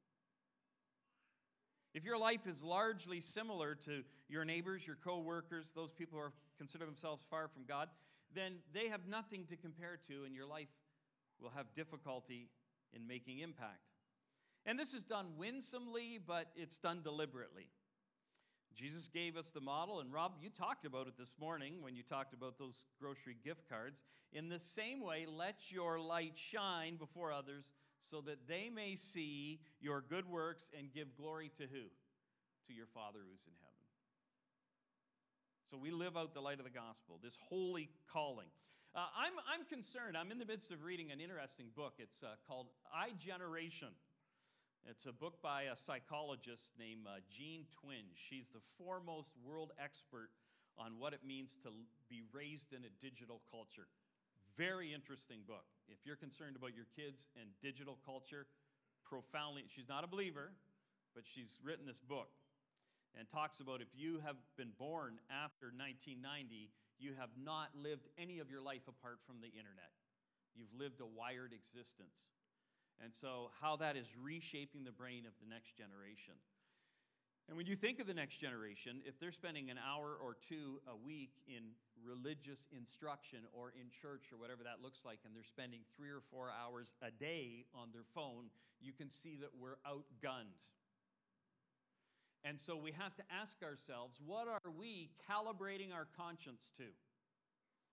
If 1.93 2.05
your 2.05 2.17
life 2.17 2.47
is 2.47 2.63
largely 2.63 3.19
similar 3.19 3.75
to 3.85 4.03
your 4.29 4.45
neighbors, 4.45 4.87
your 4.87 4.97
co-workers, 5.03 5.71
those 5.75 5.91
people 5.91 6.17
who 6.17 6.25
are, 6.25 6.33
consider 6.57 6.85
themselves 6.85 7.23
far 7.29 7.47
from 7.49 7.63
God, 7.67 7.89
then 8.33 8.55
they 8.73 8.87
have 8.87 9.07
nothing 9.07 9.45
to 9.49 9.57
compare 9.57 9.99
to, 10.07 10.23
and 10.25 10.33
your 10.33 10.45
life 10.45 10.69
will 11.41 11.49
have 11.49 11.65
difficulty 11.75 12.49
in 12.93 13.07
making 13.07 13.39
impact. 13.39 13.81
And 14.65 14.79
this 14.79 14.93
is 14.93 15.03
done 15.03 15.27
winsomely, 15.37 16.19
but 16.25 16.47
it's 16.55 16.77
done 16.77 17.01
deliberately. 17.03 17.67
Jesus 18.73 19.09
gave 19.09 19.35
us 19.35 19.51
the 19.51 19.59
model, 19.59 19.99
and 19.99 20.13
Rob, 20.13 20.33
you 20.41 20.49
talked 20.49 20.85
about 20.85 21.07
it 21.07 21.17
this 21.17 21.35
morning 21.39 21.81
when 21.81 21.95
you 21.95 22.03
talked 22.03 22.33
about 22.33 22.57
those 22.57 22.85
grocery 23.01 23.35
gift 23.43 23.67
cards. 23.67 24.01
In 24.31 24.47
the 24.47 24.59
same 24.59 25.01
way, 25.01 25.25
let 25.27 25.55
your 25.71 25.99
light 25.99 26.33
shine 26.35 26.95
before 26.95 27.33
others 27.33 27.69
so 28.09 28.21
that 28.21 28.47
they 28.47 28.69
may 28.73 28.95
see 28.95 29.59
your 29.79 30.01
good 30.01 30.29
works 30.29 30.69
and 30.77 30.93
give 30.93 31.15
glory 31.15 31.51
to 31.57 31.63
who? 31.63 31.89
To 32.67 32.73
your 32.73 32.87
Father 32.87 33.19
who's 33.29 33.45
in 33.45 33.53
heaven. 33.59 33.71
So 35.69 35.77
we 35.77 35.91
live 35.91 36.17
out 36.17 36.33
the 36.33 36.41
light 36.41 36.59
of 36.59 36.65
the 36.65 36.71
gospel, 36.71 37.19
this 37.23 37.37
holy 37.47 37.89
calling. 38.11 38.47
Uh, 38.93 39.07
I'm, 39.15 39.31
I'm 39.47 39.65
concerned. 39.65 40.17
I'm 40.17 40.31
in 40.31 40.37
the 40.37 40.45
midst 40.45 40.71
of 40.71 40.83
reading 40.83 41.11
an 41.11 41.21
interesting 41.21 41.67
book. 41.77 41.93
It's 41.97 42.23
uh, 42.23 42.35
called 42.45 42.67
Generation. 43.23 43.95
It's 44.89 45.05
a 45.05 45.13
book 45.13 45.41
by 45.41 45.71
a 45.71 45.77
psychologist 45.77 46.73
named 46.77 47.07
uh, 47.07 47.23
Jean 47.29 47.63
Twenge. 47.71 48.17
She's 48.17 48.49
the 48.51 48.59
foremost 48.77 49.31
world 49.45 49.71
expert 49.81 50.29
on 50.77 50.99
what 50.99 51.13
it 51.13 51.21
means 51.25 51.55
to 51.63 51.69
be 52.09 52.23
raised 52.33 52.73
in 52.73 52.83
a 52.83 52.91
digital 52.99 53.41
culture. 53.49 53.87
Very 54.57 54.93
interesting 54.93 55.39
book. 55.47 55.65
If 55.87 55.99
you're 56.05 56.19
concerned 56.19 56.55
about 56.55 56.75
your 56.75 56.87
kids 56.95 57.29
and 57.39 57.49
digital 57.61 57.97
culture, 58.05 58.47
profoundly, 59.07 59.63
she's 59.67 59.87
not 59.87 60.03
a 60.03 60.07
believer, 60.07 60.51
but 61.15 61.23
she's 61.27 61.59
written 61.63 61.85
this 61.85 61.99
book 61.99 62.29
and 63.17 63.27
talks 63.27 63.59
about 63.59 63.81
if 63.81 63.91
you 63.93 64.19
have 64.23 64.39
been 64.55 64.71
born 64.79 65.19
after 65.27 65.71
1990, 65.75 66.71
you 66.99 67.11
have 67.19 67.31
not 67.35 67.75
lived 67.75 68.07
any 68.17 68.39
of 68.39 68.49
your 68.49 68.61
life 68.61 68.87
apart 68.87 69.19
from 69.27 69.41
the 69.41 69.51
internet. 69.51 69.91
You've 70.55 70.71
lived 70.75 71.01
a 71.01 71.07
wired 71.07 71.51
existence. 71.51 72.31
And 73.03 73.11
so, 73.11 73.49
how 73.59 73.77
that 73.81 73.97
is 73.97 74.13
reshaping 74.13 74.83
the 74.83 74.93
brain 74.93 75.25
of 75.25 75.33
the 75.41 75.49
next 75.49 75.73
generation. 75.75 76.37
And 77.47 77.57
when 77.57 77.65
you 77.67 77.75
think 77.75 77.99
of 77.99 78.07
the 78.07 78.13
next 78.13 78.39
generation, 78.39 79.01
if 79.05 79.19
they're 79.19 79.31
spending 79.35 79.69
an 79.69 79.77
hour 79.77 80.15
or 80.15 80.37
two 80.47 80.79
a 80.87 80.95
week 80.95 81.31
in 81.47 81.75
religious 81.99 82.63
instruction 82.71 83.39
or 83.51 83.73
in 83.75 83.91
church 83.91 84.31
or 84.31 84.37
whatever 84.39 84.63
that 84.63 84.79
looks 84.81 85.03
like, 85.03 85.19
and 85.25 85.35
they're 85.35 85.43
spending 85.43 85.81
three 85.97 86.09
or 86.09 86.21
four 86.31 86.47
hours 86.47 86.93
a 87.01 87.11
day 87.11 87.65
on 87.75 87.89
their 87.91 88.07
phone, 88.15 88.47
you 88.79 88.93
can 88.93 89.11
see 89.11 89.35
that 89.41 89.51
we're 89.59 89.77
outgunned. 89.83 90.55
And 92.43 92.59
so 92.59 92.75
we 92.75 92.91
have 92.97 93.13
to 93.17 93.23
ask 93.29 93.61
ourselves 93.61 94.17
what 94.25 94.47
are 94.47 94.71
we 94.73 95.11
calibrating 95.29 95.93
our 95.93 96.07
conscience 96.17 96.69
to? 96.77 96.89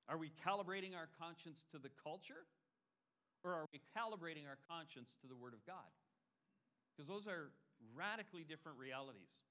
Are 0.09 0.17
we 0.17 0.33
calibrating 0.41 0.97
our 0.97 1.09
conscience 1.21 1.65
to 1.73 1.79
the 1.79 1.91
culture? 2.03 2.49
Or 3.45 3.53
are 3.53 3.67
we 3.73 3.81
calibrating 3.93 4.49
our 4.49 4.59
conscience 4.67 5.13
to 5.21 5.29
the 5.29 5.37
Word 5.37 5.53
of 5.53 5.61
God? 5.67 5.93
Because 6.97 7.07
those 7.07 7.29
are 7.29 7.53
radically 7.95 8.45
different 8.45 8.79
realities. 8.79 9.43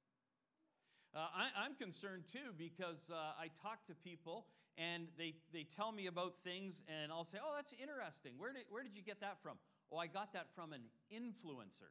Uh, 1.16 1.28
I, 1.34 1.66
am 1.66 1.76
concerned 1.76 2.24
too 2.32 2.54
because 2.58 3.10
uh, 3.10 3.34
I 3.40 3.50
talk 3.62 3.86
to 3.88 3.96
people 3.96 4.46
and 4.78 5.08
they, 5.18 5.34
they 5.52 5.66
tell 5.66 5.92
me 5.92 6.06
about 6.06 6.36
things, 6.44 6.84
and 6.88 7.12
I'll 7.12 7.26
say, 7.26 7.40
Oh, 7.42 7.54
that's 7.56 7.74
interesting. 7.82 8.34
Where 8.38 8.54
did, 8.54 8.64
where 8.70 8.84
did 8.84 8.96
you 8.96 9.02
get 9.02 9.22
that 9.22 9.42
from? 9.42 9.58
Oh, 9.92 9.98
I 9.98 10.08
got 10.08 10.34
that 10.34 10.48
from 10.54 10.74
an 10.74 10.82
influencer. 11.12 11.90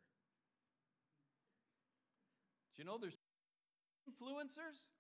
Do 2.76 2.82
you 2.82 2.84
know 2.84 2.98
there's 3.00 3.16
influencers? 4.06 4.92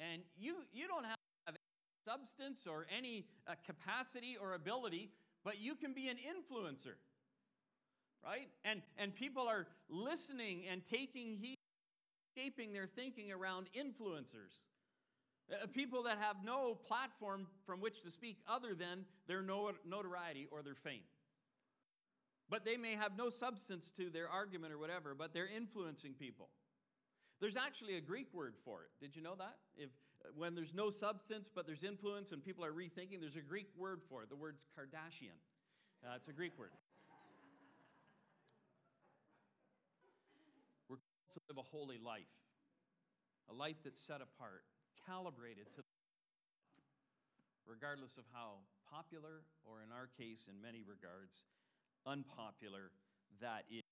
And 0.00 0.22
you, 0.36 0.56
you 0.72 0.88
don't 0.88 1.04
have 1.04 1.16
substance 2.04 2.66
or 2.66 2.86
any 2.90 3.26
uh, 3.46 3.54
capacity 3.64 4.36
or 4.40 4.54
ability 4.54 5.12
but 5.44 5.60
you 5.60 5.74
can 5.74 5.92
be 5.92 6.08
an 6.08 6.16
influencer, 6.16 6.94
right? 8.24 8.48
And, 8.64 8.82
and 8.98 9.14
people 9.14 9.48
are 9.48 9.66
listening 9.88 10.64
and 10.70 10.82
taking 10.90 11.36
heed, 11.36 11.56
shaping 12.36 12.72
their 12.72 12.86
thinking 12.86 13.32
around 13.32 13.68
influencers. 13.76 14.66
Uh, 15.52 15.66
people 15.74 16.04
that 16.04 16.18
have 16.18 16.36
no 16.44 16.74
platform 16.74 17.46
from 17.66 17.80
which 17.80 18.02
to 18.02 18.10
speak 18.10 18.38
other 18.48 18.74
than 18.74 19.04
their 19.26 19.42
notoriety 19.42 20.46
or 20.50 20.62
their 20.62 20.74
fame. 20.74 21.02
But 22.48 22.64
they 22.64 22.76
may 22.76 22.94
have 22.94 23.16
no 23.16 23.30
substance 23.30 23.92
to 23.96 24.10
their 24.10 24.28
argument 24.28 24.72
or 24.72 24.78
whatever, 24.78 25.14
but 25.14 25.32
they're 25.32 25.48
influencing 25.48 26.12
people. 26.12 26.48
There's 27.40 27.56
actually 27.56 27.96
a 27.96 28.00
Greek 28.00 28.28
word 28.32 28.54
for 28.64 28.82
it. 28.82 28.90
Did 29.00 29.16
you 29.16 29.22
know 29.22 29.34
that? 29.36 29.56
If, 29.76 29.90
when 30.36 30.54
there's 30.54 30.74
no 30.74 30.90
substance 30.90 31.50
but 31.52 31.66
there's 31.66 31.82
influence 31.82 32.30
and 32.30 32.44
people 32.44 32.64
are 32.64 32.72
rethinking, 32.72 33.20
there's 33.20 33.36
a 33.36 33.40
Greek 33.40 33.66
word 33.76 34.00
for 34.08 34.22
it. 34.22 34.28
The 34.30 34.36
word's 34.36 34.64
Kardashian. 34.78 35.34
Uh, 36.04 36.14
it's 36.16 36.28
a 36.28 36.32
Greek 36.32 36.56
word. 36.58 36.70
We're 40.88 40.96
called 40.96 41.21
to 41.32 41.40
live 41.48 41.58
a 41.58 41.62
holy 41.62 41.98
life, 41.98 42.32
a 43.50 43.54
life 43.54 43.76
that's 43.84 44.00
set 44.00 44.20
apart, 44.20 44.64
calibrated 45.06 45.66
to 45.74 45.82
regardless 47.66 48.18
of 48.18 48.24
how 48.32 48.58
popular, 48.90 49.46
or 49.64 49.82
in 49.82 49.92
our 49.92 50.08
case, 50.18 50.48
in 50.50 50.60
many 50.60 50.82
regards, 50.82 51.46
unpopular 52.06 52.90
that 53.40 53.64
is. 53.70 53.82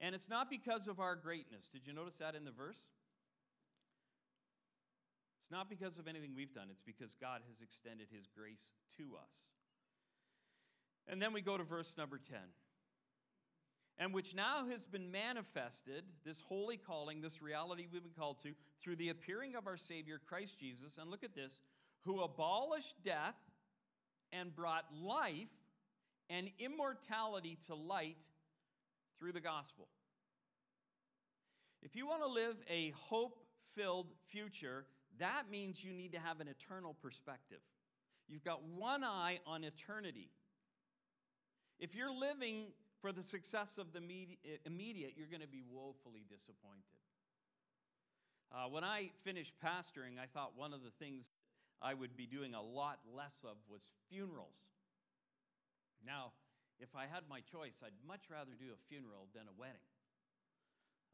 And 0.00 0.14
it's 0.14 0.28
not 0.28 0.50
because 0.50 0.88
of 0.88 1.00
our 1.00 1.16
greatness. 1.16 1.68
Did 1.68 1.86
you 1.86 1.92
notice 1.92 2.16
that 2.18 2.34
in 2.34 2.44
the 2.44 2.50
verse? 2.50 2.80
It's 5.42 5.50
not 5.50 5.68
because 5.68 5.98
of 5.98 6.06
anything 6.06 6.32
we've 6.36 6.54
done, 6.54 6.68
it's 6.70 6.82
because 6.82 7.14
God 7.20 7.40
has 7.48 7.60
extended 7.62 8.08
His 8.10 8.28
grace 8.28 8.72
to 8.98 9.16
us. 9.16 9.48
And 11.08 11.22
then 11.22 11.32
we 11.32 11.40
go 11.40 11.56
to 11.56 11.64
verse 11.64 11.96
number 11.96 12.18
10. 12.18 12.38
And 13.98 14.14
which 14.14 14.34
now 14.34 14.66
has 14.70 14.84
been 14.84 15.10
manifested, 15.10 16.04
this 16.24 16.40
holy 16.40 16.76
calling, 16.76 17.20
this 17.20 17.42
reality 17.42 17.86
we've 17.92 18.02
been 18.02 18.12
called 18.16 18.40
to, 18.44 18.52
through 18.80 18.96
the 18.96 19.08
appearing 19.08 19.56
of 19.56 19.66
our 19.66 19.76
Savior, 19.76 20.20
Christ 20.28 20.58
Jesus. 20.58 20.98
And 20.98 21.10
look 21.10 21.24
at 21.24 21.34
this 21.34 21.58
who 22.02 22.20
abolished 22.20 22.94
death 23.04 23.34
and 24.32 24.54
brought 24.54 24.84
life 25.02 25.48
and 26.30 26.48
immortality 26.58 27.58
to 27.66 27.74
light 27.74 28.16
through 29.18 29.32
the 29.32 29.40
gospel. 29.40 29.88
If 31.82 31.96
you 31.96 32.06
want 32.06 32.22
to 32.22 32.28
live 32.28 32.56
a 32.68 32.92
hope 32.96 33.40
filled 33.74 34.08
future, 34.26 34.84
that 35.18 35.44
means 35.50 35.82
you 35.82 35.92
need 35.92 36.12
to 36.12 36.18
have 36.18 36.40
an 36.40 36.48
eternal 36.48 36.94
perspective. 37.02 37.60
You've 38.28 38.44
got 38.44 38.62
one 38.62 39.02
eye 39.02 39.40
on 39.46 39.64
eternity. 39.64 40.30
If 41.78 41.94
you're 41.94 42.12
living 42.12 42.66
for 43.00 43.12
the 43.12 43.22
success 43.22 43.78
of 43.78 43.92
the 43.92 43.98
immediate, 43.98 45.14
you're 45.16 45.30
going 45.30 45.42
to 45.42 45.48
be 45.50 45.62
woefully 45.62 46.26
disappointed. 46.28 46.98
Uh, 48.50 48.66
when 48.68 48.82
I 48.82 49.12
finished 49.24 49.52
pastoring, 49.62 50.16
I 50.16 50.26
thought 50.26 50.56
one 50.56 50.72
of 50.72 50.82
the 50.82 50.94
things 50.98 51.30
I 51.82 51.94
would 51.94 52.16
be 52.16 52.26
doing 52.26 52.54
a 52.54 52.62
lot 52.62 52.98
less 53.06 53.44
of 53.44 53.60
was 53.70 53.86
funerals. 54.10 54.74
Now, 56.02 56.32
if 56.80 56.96
I 56.96 57.06
had 57.06 57.28
my 57.28 57.44
choice, 57.44 57.82
I'd 57.84 57.94
much 58.06 58.30
rather 58.30 58.54
do 58.58 58.72
a 58.74 58.80
funeral 58.88 59.28
than 59.34 59.46
a 59.46 59.54
wedding. 59.54 59.84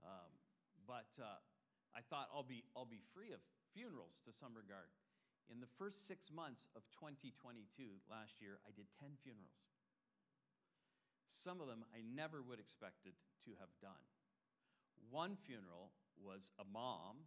Um, 0.05 0.31
but 0.87 1.11
uh, 1.17 1.41
I 1.93 2.01
thought 2.07 2.29
I'll 2.33 2.47
be, 2.47 2.65
I'll 2.77 2.89
be 2.89 3.03
free 3.13 3.33
of 3.33 3.41
funerals 3.73 4.21
to 4.25 4.33
some 4.33 4.55
regard. 4.55 4.93
In 5.53 5.61
the 5.61 5.69
first 5.77 6.09
six 6.09 6.33
months 6.33 6.65
of 6.73 6.87
2022, 6.97 7.69
last 8.09 8.41
year, 8.41 8.61
I 8.65 8.73
did 8.73 8.89
10 8.97 9.21
funerals. 9.21 9.74
Some 11.35 11.61
of 11.61 11.67
them 11.67 11.83
I 11.91 12.07
never 12.07 12.41
would 12.41 12.63
expected 12.63 13.19
to 13.45 13.51
have 13.59 13.75
done. 13.83 14.01
One 15.11 15.35
funeral 15.35 15.91
was 16.15 16.55
a 16.63 16.65
mom 16.65 17.27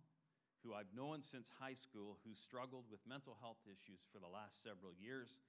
who 0.64 0.74
I've 0.74 0.90
known 0.96 1.22
since 1.22 1.52
high 1.60 1.78
school 1.78 2.18
who 2.26 2.34
struggled 2.34 2.90
with 2.90 3.04
mental 3.06 3.38
health 3.44 3.62
issues 3.68 4.02
for 4.10 4.18
the 4.18 4.32
last 4.32 4.64
several 4.64 4.96
years, 4.96 5.44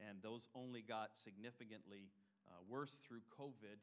and 0.00 0.22
those 0.22 0.48
only 0.54 0.80
got 0.80 1.18
significantly 1.18 2.08
uh, 2.48 2.62
worse 2.64 3.02
through 3.04 3.26
COVID, 3.34 3.78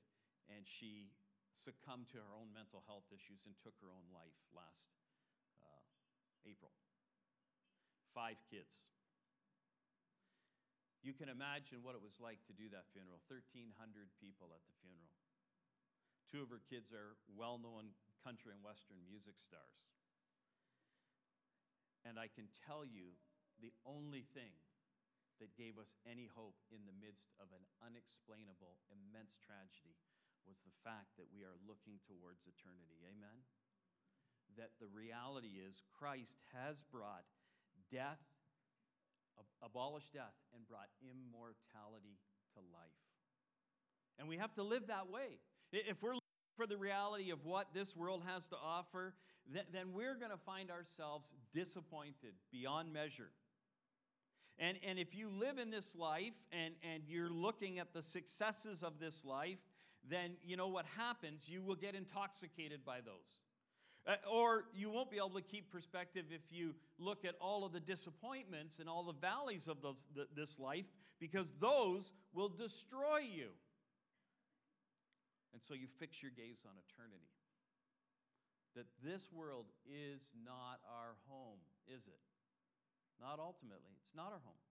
and 0.50 0.66
she 0.66 1.12
succumbed 1.54 2.10
to 2.12 2.18
her 2.18 2.34
own 2.34 2.50
mental 2.56 2.82
health 2.90 3.06
issues 3.14 3.46
and 3.46 3.54
took 3.62 3.78
her 3.84 3.92
own 3.94 4.08
life 4.10 4.36
last 4.56 4.98
uh, 5.62 6.48
April. 6.50 6.74
Five 8.16 8.42
kids. 8.50 8.90
You 11.04 11.12
can 11.12 11.28
imagine 11.28 11.84
what 11.84 12.00
it 12.00 12.04
was 12.04 12.16
like 12.24 12.40
to 12.48 12.56
do 12.56 12.72
that 12.72 12.88
funeral 12.96 13.20
1,300 13.28 13.76
people 14.24 14.56
at 14.56 14.64
the 14.64 14.76
funeral. 14.80 15.12
Two 16.32 16.40
of 16.40 16.50
her 16.50 16.64
kids 16.64 16.96
are 16.96 17.20
well 17.28 17.60
known 17.60 17.92
country 18.24 18.56
and 18.56 18.64
Western 18.64 19.04
music 19.04 19.36
stars. 19.36 19.84
And 22.08 22.16
I 22.16 22.32
can 22.32 22.48
tell 22.64 22.88
you 22.88 23.20
the 23.60 23.76
only 23.84 24.24
thing 24.32 24.56
that 25.44 25.60
gave 25.60 25.76
us 25.76 25.92
any 26.08 26.32
hope 26.32 26.56
in 26.72 26.88
the 26.88 26.96
midst 26.96 27.36
of 27.36 27.52
an 27.52 27.68
unexplainable, 27.84 28.80
immense 28.88 29.36
tragedy 29.44 30.00
was 30.48 30.64
the 30.64 30.76
fact 30.88 31.16
that 31.20 31.32
we 31.32 31.44
are 31.44 31.60
looking 31.68 32.00
towards 32.04 32.48
eternity. 32.48 33.04
Amen? 33.08 33.44
That 34.56 34.76
the 34.80 34.92
reality 34.92 35.60
is 35.60 35.84
Christ 35.92 36.40
has 36.56 36.84
brought 36.88 37.28
death 37.92 38.24
abolished 39.62 40.14
death 40.14 40.36
and 40.56 40.68
brought 40.68 40.90
immortality 41.02 42.20
to 42.54 42.60
life. 42.74 43.04
And 44.20 44.28
we 44.28 44.38
have 44.38 44.54
to 44.56 44.64
live 44.64 44.88
that 44.88 45.10
way. 45.10 45.40
If 45.72 46.02
we're 46.02 46.14
looking 46.14 46.22
for 46.56 46.68
the 46.68 46.78
reality 46.78 47.32
of 47.32 47.46
what 47.46 47.74
this 47.74 47.96
world 47.96 48.22
has 48.28 48.48
to 48.50 48.56
offer, 48.56 49.16
then 49.52 49.94
we're 49.94 50.16
going 50.16 50.32
to 50.32 50.38
find 50.38 50.70
ourselves 50.70 51.34
disappointed 51.54 52.34
beyond 52.52 52.94
measure. 52.94 53.32
And, 54.60 54.78
and 54.88 55.00
if 55.00 55.16
you 55.16 55.30
live 55.30 55.58
in 55.58 55.72
this 55.72 55.96
life 55.96 56.34
and, 56.52 56.76
and 56.84 57.04
you're 57.08 57.32
looking 57.32 57.80
at 57.80 57.94
the 57.94 58.04
successes 58.04 58.84
of 58.84 59.00
this 59.00 59.26
life, 59.26 59.58
then 60.08 60.32
you 60.44 60.58
know 60.58 60.68
what 60.68 60.86
happens? 60.98 61.46
You 61.48 61.62
will 61.62 61.76
get 61.76 61.96
intoxicated 61.96 62.86
by 62.86 63.02
those. 63.02 63.42
Uh, 64.06 64.16
or 64.30 64.66
you 64.76 64.90
won't 64.90 65.10
be 65.10 65.16
able 65.18 65.30
to 65.30 65.42
keep 65.42 65.72
perspective 65.72 66.26
if 66.30 66.42
you 66.52 66.76
look 67.00 67.24
at 67.24 67.36
all 67.40 67.64
of 67.64 67.72
the 67.72 67.80
disappointments 67.80 68.80
and 68.80 68.90
all 68.90 69.04
the 69.04 69.14
valleys 69.14 69.70
of 69.70 69.82
those, 69.82 70.04
th- 70.14 70.28
this 70.36 70.60
life, 70.60 70.86
because 71.20 71.54
those 71.62 72.12
will 72.34 72.50
destroy 72.50 73.20
you. 73.20 73.48
And 75.54 75.62
so 75.62 75.74
you 75.74 75.88
fix 76.00 76.22
your 76.22 76.32
gaze 76.36 76.60
on 76.66 76.74
eternity. 76.76 77.32
That 78.76 78.88
this 79.06 79.32
world 79.32 79.68
is 79.88 80.34
not 80.44 80.82
our 80.90 81.16
home, 81.30 81.62
is 81.88 82.08
it? 82.08 82.20
Not 83.22 83.40
ultimately. 83.40 83.96
It's 84.02 84.12
not 84.16 84.34
our 84.34 84.42
home. 84.44 84.64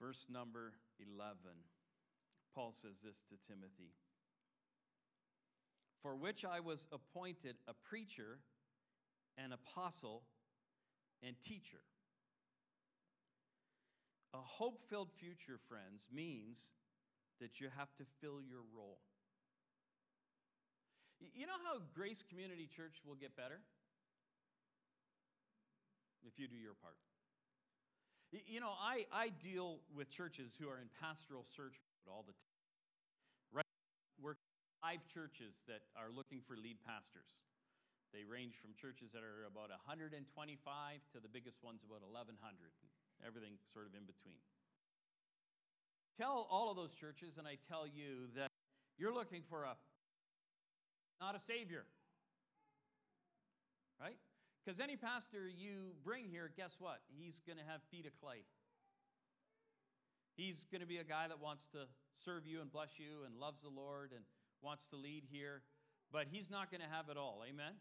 Verse 0.00 0.26
number 0.30 0.72
11, 1.00 1.34
Paul 2.54 2.72
says 2.72 2.96
this 3.02 3.20
to 3.28 3.36
Timothy 3.46 3.92
for 6.04 6.14
which 6.14 6.44
I 6.44 6.60
was 6.60 6.86
appointed 6.92 7.56
a 7.66 7.72
preacher, 7.72 8.38
an 9.38 9.54
apostle, 9.54 10.22
and 11.22 11.34
teacher. 11.40 11.80
A 14.34 14.36
hope 14.36 14.82
filled 14.90 15.08
future, 15.18 15.58
friends, 15.66 16.06
means 16.12 16.68
that 17.40 17.58
you 17.58 17.68
have 17.78 17.88
to 17.96 18.04
fill 18.20 18.42
your 18.44 18.60
role. 18.76 18.98
You 21.34 21.46
know 21.46 21.56
how 21.64 21.80
Grace 21.94 22.22
Community 22.28 22.68
Church 22.68 23.00
will 23.06 23.14
get 23.14 23.34
better? 23.34 23.60
If 26.26 26.38
you 26.38 26.48
do 26.48 26.56
your 26.56 26.74
part. 26.82 26.96
You 28.46 28.60
know, 28.60 28.72
I, 28.76 29.06
I 29.10 29.30
deal 29.42 29.78
with 29.96 30.10
churches 30.10 30.52
who 30.60 30.68
are 30.68 30.76
in 30.76 30.88
pastoral 31.00 31.46
search 31.56 31.80
mode 31.80 32.12
all 32.12 32.24
the 32.26 32.32
time. 32.32 32.60
Right? 33.52 33.66
We're 34.20 34.34
five 34.84 35.00
churches 35.08 35.64
that 35.64 35.80
are 35.96 36.12
looking 36.12 36.44
for 36.44 36.60
lead 36.60 36.76
pastors. 36.84 37.40
They 38.12 38.20
range 38.20 38.60
from 38.60 38.76
churches 38.76 39.16
that 39.16 39.24
are 39.24 39.48
about 39.48 39.72
125 39.72 40.12
to 40.20 41.18
the 41.24 41.32
biggest 41.32 41.64
ones 41.64 41.80
about 41.80 42.04
1,100, 42.04 42.36
everything 43.24 43.56
sort 43.72 43.88
of 43.88 43.96
in 43.96 44.04
between. 44.04 44.36
Tell 46.20 46.44
all 46.52 46.68
of 46.68 46.76
those 46.76 46.92
churches, 46.92 47.40
and 47.40 47.48
I 47.48 47.56
tell 47.64 47.88
you 47.88 48.28
that 48.36 48.52
you're 49.00 49.16
looking 49.16 49.40
for 49.48 49.64
a 49.64 49.72
not 51.16 51.32
a 51.32 51.40
savior, 51.40 51.88
right? 53.96 54.20
Because 54.60 54.84
any 54.84 55.00
pastor 55.00 55.48
you 55.48 55.96
bring 56.04 56.28
here, 56.28 56.52
guess 56.60 56.76
what? 56.76 57.00
He's 57.08 57.40
going 57.48 57.56
to 57.56 57.64
have 57.64 57.80
feet 57.88 58.04
of 58.04 58.12
clay. 58.20 58.44
He's 60.36 60.66
going 60.68 60.84
to 60.84 60.90
be 60.90 60.98
a 60.98 61.08
guy 61.08 61.24
that 61.28 61.40
wants 61.40 61.64
to 61.72 61.88
serve 62.12 62.44
you 62.44 62.60
and 62.60 62.70
bless 62.70 62.98
you 63.00 63.24
and 63.24 63.40
loves 63.40 63.62
the 63.62 63.72
Lord 63.72 64.12
and 64.12 64.24
wants 64.64 64.86
to 64.88 64.96
lead 64.96 65.24
here, 65.30 65.62
but 66.10 66.26
he's 66.30 66.50
not 66.50 66.70
going 66.70 66.80
to 66.80 66.88
have 66.88 67.08
it 67.10 67.16
all. 67.16 67.42
Amen? 67.48 67.74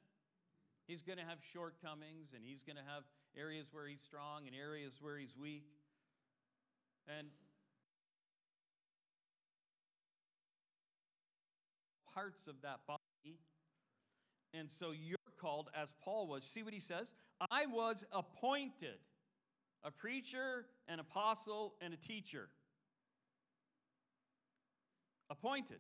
He's 0.88 1.02
going 1.02 1.18
to 1.18 1.24
have 1.24 1.40
shortcomings 1.54 2.34
and 2.36 2.44
he's 2.44 2.62
going 2.62 2.76
to 2.76 2.84
have 2.84 3.04
areas 3.38 3.68
where 3.72 3.88
he's 3.88 4.02
strong 4.02 4.46
and 4.46 4.56
areas 4.56 5.00
where 5.02 5.18
he's 5.18 5.36
weak. 5.38 5.64
And 7.08 7.28
parts 12.14 12.48
of 12.48 12.56
that 12.62 12.80
body. 12.86 13.40
And 14.54 14.70
so 14.70 14.92
you're 14.92 15.18
called, 15.40 15.70
as 15.76 15.94
Paul 16.04 16.28
was. 16.28 16.44
See 16.44 16.64
what 16.64 16.74
he 16.74 16.80
says? 16.80 17.14
I 17.50 17.66
was 17.66 18.04
appointed 18.12 19.00
a 19.84 19.92
preacher, 19.92 20.66
an 20.88 21.00
apostle, 21.00 21.74
and 21.82 21.94
a 21.94 21.98
teacher. 21.98 22.48
Appointed. 25.30 25.80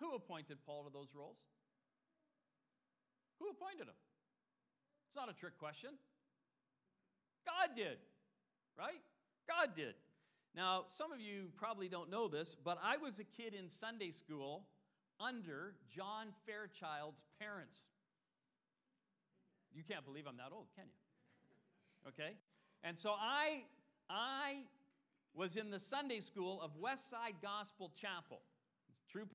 Who 0.00 0.14
appointed 0.14 0.58
Paul 0.66 0.84
to 0.84 0.90
those 0.92 1.08
roles? 1.14 1.38
Who 3.38 3.50
appointed 3.50 3.88
him? 3.88 3.98
It's 5.08 5.16
not 5.16 5.30
a 5.30 5.32
trick 5.32 5.58
question. 5.58 5.90
God 7.46 7.76
did, 7.76 7.98
right? 8.78 9.00
God 9.46 9.76
did. 9.76 9.94
Now, 10.54 10.84
some 10.86 11.12
of 11.12 11.20
you 11.20 11.48
probably 11.56 11.88
don't 11.88 12.10
know 12.10 12.28
this, 12.28 12.54
but 12.54 12.78
I 12.82 12.96
was 12.96 13.18
a 13.18 13.24
kid 13.24 13.54
in 13.54 13.68
Sunday 13.68 14.10
school 14.10 14.64
under 15.20 15.74
John 15.94 16.28
Fairchild's 16.46 17.22
parents. 17.40 17.76
You 19.74 19.82
can't 19.82 20.04
believe 20.04 20.24
I'm 20.28 20.36
that 20.36 20.52
old, 20.52 20.66
can 20.76 20.84
you? 20.86 22.08
Okay? 22.08 22.36
And 22.82 22.98
so 22.98 23.10
I 23.10 23.62
I 24.08 24.62
was 25.34 25.56
in 25.56 25.70
the 25.70 25.80
Sunday 25.80 26.20
school 26.20 26.60
of 26.62 26.70
Westside 26.80 27.42
Gospel 27.42 27.90
Chapel. 28.00 28.40
True 29.10 29.26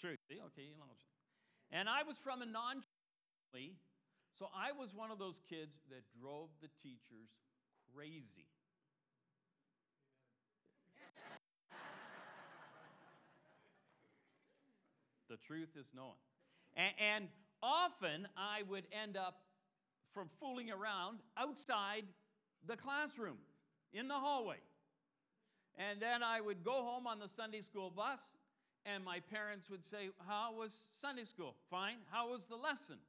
True. 0.00 0.16
Okay. 0.30 0.68
And 1.72 1.88
I 1.88 2.02
was 2.02 2.18
from 2.18 2.42
a 2.42 2.46
non 2.46 2.82
family, 3.52 3.74
so 4.38 4.48
I 4.54 4.72
was 4.72 4.94
one 4.94 5.10
of 5.10 5.18
those 5.18 5.40
kids 5.48 5.80
that 5.90 6.02
drove 6.20 6.48
the 6.60 6.68
teachers 6.82 7.30
crazy. 7.94 8.46
the 15.28 15.36
truth 15.36 15.70
is 15.78 15.86
known. 15.94 16.14
And, 16.76 16.94
and 17.00 17.28
often 17.62 18.28
I 18.36 18.62
would 18.68 18.86
end 18.92 19.16
up 19.16 19.40
from 20.12 20.28
fooling 20.38 20.70
around 20.70 21.18
outside 21.36 22.04
the 22.66 22.76
classroom, 22.76 23.38
in 23.92 24.08
the 24.08 24.14
hallway. 24.14 24.58
And 25.76 26.00
then 26.00 26.22
I 26.22 26.40
would 26.40 26.64
go 26.64 26.82
home 26.82 27.06
on 27.06 27.18
the 27.18 27.28
Sunday 27.28 27.60
school 27.62 27.90
bus 27.90 28.20
and 28.84 29.04
my 29.04 29.20
parents 29.32 29.68
would 29.70 29.84
say, 29.84 30.12
How 30.28 30.52
was 30.52 30.72
Sunday 31.00 31.24
school? 31.24 31.56
Fine. 31.70 32.04
How 32.10 32.30
was 32.30 32.44
the 32.46 32.56
lesson? 32.56 33.00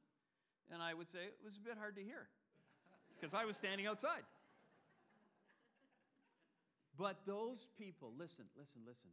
And 0.72 0.82
I 0.82 0.94
would 0.94 1.08
say, 1.08 1.28
It 1.28 1.44
was 1.44 1.56
a 1.56 1.64
bit 1.64 1.76
hard 1.78 1.96
to 1.96 2.02
hear 2.02 2.28
because 3.12 3.32
I 3.32 3.44
was 3.44 3.56
standing 3.56 3.86
outside. 3.86 4.24
But 6.96 7.20
those 7.28 7.68
people, 7.76 8.16
listen, 8.16 8.48
listen, 8.56 8.80
listen. 8.88 9.12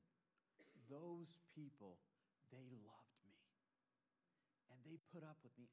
Those 0.88 1.36
people, 1.52 2.00
they 2.48 2.72
loved 2.88 3.16
me. 3.28 3.36
And 4.72 4.80
they 4.88 4.96
put 5.12 5.28
up 5.28 5.36
with 5.44 5.52
me. 5.60 5.68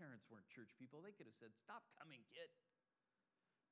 Parents 0.00 0.24
weren't 0.32 0.48
church 0.48 0.72
people. 0.80 1.04
They 1.04 1.12
could 1.12 1.28
have 1.28 1.36
said, 1.36 1.52
Stop 1.52 1.84
coming, 2.00 2.24
kid. 2.32 2.48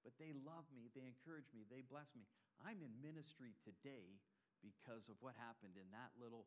But 0.04 0.20
they 0.20 0.36
love 0.44 0.68
me, 0.72 0.92
they 0.92 1.08
encourage 1.08 1.48
me, 1.52 1.64
they 1.68 1.82
bless 1.84 2.12
me. 2.12 2.28
I'm 2.64 2.80
in 2.84 2.92
ministry 3.02 3.56
today 3.64 4.20
because 4.60 5.08
of 5.08 5.20
what 5.22 5.38
happened 5.38 5.78
in 5.78 5.88
that 5.94 6.14
little 6.18 6.46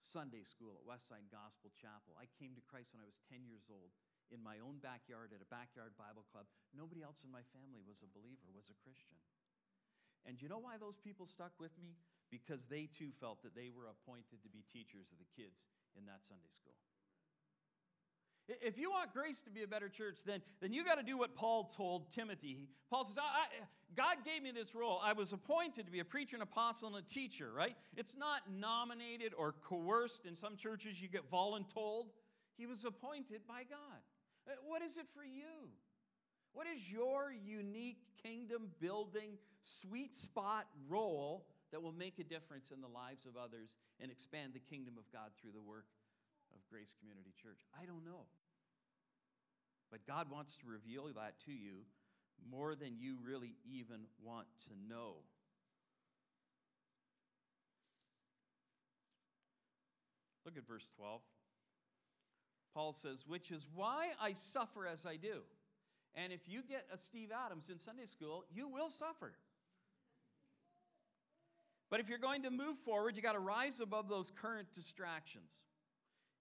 Sunday 0.00 0.44
school 0.48 0.72
at 0.72 0.86
Westside 0.88 1.28
Gospel 1.28 1.68
Chapel. 1.76 2.16
I 2.16 2.28
came 2.40 2.56
to 2.56 2.64
Christ 2.64 2.92
when 2.96 3.04
I 3.04 3.08
was 3.08 3.20
10 3.28 3.44
years 3.44 3.68
old 3.68 3.92
in 4.32 4.40
my 4.40 4.62
own 4.62 4.80
backyard 4.80 5.36
at 5.36 5.44
a 5.44 5.52
backyard 5.52 5.92
Bible 6.00 6.24
club. 6.32 6.48
Nobody 6.72 7.04
else 7.04 7.20
in 7.20 7.30
my 7.30 7.44
family 7.52 7.84
was 7.84 8.00
a 8.00 8.14
believer, 8.14 8.48
was 8.54 8.72
a 8.72 8.80
Christian. 8.80 9.20
And 10.24 10.40
you 10.40 10.48
know 10.48 10.60
why 10.60 10.76
those 10.76 10.96
people 10.96 11.28
stuck 11.28 11.52
with 11.60 11.72
me? 11.80 11.96
Because 12.32 12.64
they 12.68 12.86
too 12.86 13.10
felt 13.18 13.42
that 13.42 13.56
they 13.56 13.72
were 13.72 13.90
appointed 13.90 14.40
to 14.44 14.50
be 14.52 14.64
teachers 14.68 15.10
of 15.10 15.18
the 15.18 15.32
kids 15.34 15.68
in 15.98 16.06
that 16.06 16.22
Sunday 16.24 16.52
school. 16.52 16.78
If 18.60 18.78
you 18.78 18.90
want 18.90 19.12
grace 19.12 19.40
to 19.42 19.50
be 19.50 19.62
a 19.62 19.66
better 19.68 19.88
church, 19.88 20.18
then, 20.26 20.40
then 20.60 20.72
you 20.72 20.84
got 20.84 20.96
to 20.96 21.02
do 21.02 21.16
what 21.16 21.34
Paul 21.34 21.72
told 21.76 22.10
Timothy. 22.12 22.68
Paul 22.90 23.04
says, 23.04 23.18
I, 23.18 23.22
I, 23.22 23.64
God 23.94 24.24
gave 24.24 24.42
me 24.42 24.50
this 24.50 24.74
role. 24.74 25.00
I 25.02 25.12
was 25.12 25.32
appointed 25.32 25.86
to 25.86 25.92
be 25.92 26.00
a 26.00 26.04
preacher, 26.04 26.36
an 26.36 26.42
apostle, 26.42 26.88
and 26.88 26.96
a 26.96 27.08
teacher, 27.08 27.50
right? 27.54 27.76
It's 27.96 28.16
not 28.16 28.42
nominated 28.50 29.32
or 29.36 29.54
coerced. 29.62 30.26
In 30.26 30.36
some 30.36 30.56
churches, 30.56 31.00
you 31.00 31.08
get 31.08 31.30
voluntold. 31.30 32.06
He 32.56 32.66
was 32.66 32.84
appointed 32.84 33.42
by 33.46 33.62
God. 33.68 34.00
Uh, 34.48 34.52
what 34.66 34.82
is 34.82 34.96
it 34.96 35.06
for 35.14 35.24
you? 35.24 35.70
What 36.52 36.66
is 36.66 36.90
your 36.90 37.32
unique 37.32 38.02
kingdom 38.22 38.68
building, 38.80 39.38
sweet 39.62 40.14
spot 40.14 40.66
role 40.88 41.46
that 41.70 41.82
will 41.82 41.92
make 41.92 42.18
a 42.18 42.24
difference 42.24 42.70
in 42.74 42.80
the 42.80 42.88
lives 42.88 43.26
of 43.26 43.36
others 43.36 43.78
and 44.00 44.10
expand 44.10 44.52
the 44.54 44.58
kingdom 44.58 44.94
of 44.98 45.04
God 45.12 45.30
through 45.40 45.52
the 45.52 45.62
work 45.62 45.86
of 46.52 46.58
Grace 46.68 46.92
Community 46.98 47.32
Church? 47.40 47.60
I 47.80 47.86
don't 47.86 48.04
know. 48.04 48.26
But 49.90 50.06
God 50.06 50.30
wants 50.30 50.56
to 50.58 50.66
reveal 50.66 51.06
that 51.14 51.40
to 51.46 51.52
you 51.52 51.84
more 52.48 52.74
than 52.74 52.96
you 52.98 53.16
really 53.24 53.56
even 53.64 54.02
want 54.24 54.46
to 54.68 54.92
know. 54.92 55.16
Look 60.44 60.56
at 60.56 60.66
verse 60.66 60.86
12. 60.96 61.20
Paul 62.74 62.92
says, 62.92 63.24
Which 63.26 63.50
is 63.50 63.66
why 63.74 64.08
I 64.20 64.32
suffer 64.32 64.86
as 64.86 65.06
I 65.06 65.16
do. 65.16 65.42
And 66.14 66.32
if 66.32 66.48
you 66.48 66.62
get 66.68 66.86
a 66.92 66.98
Steve 66.98 67.30
Adams 67.46 67.68
in 67.70 67.78
Sunday 67.78 68.06
school, 68.06 68.44
you 68.52 68.68
will 68.68 68.90
suffer. 68.90 69.32
But 71.88 72.00
if 72.00 72.08
you're 72.08 72.18
going 72.18 72.42
to 72.44 72.50
move 72.50 72.78
forward, 72.78 73.16
you 73.16 73.22
got 73.22 73.32
to 73.32 73.40
rise 73.40 73.80
above 73.80 74.08
those 74.08 74.32
current 74.40 74.68
distractions. 74.74 75.50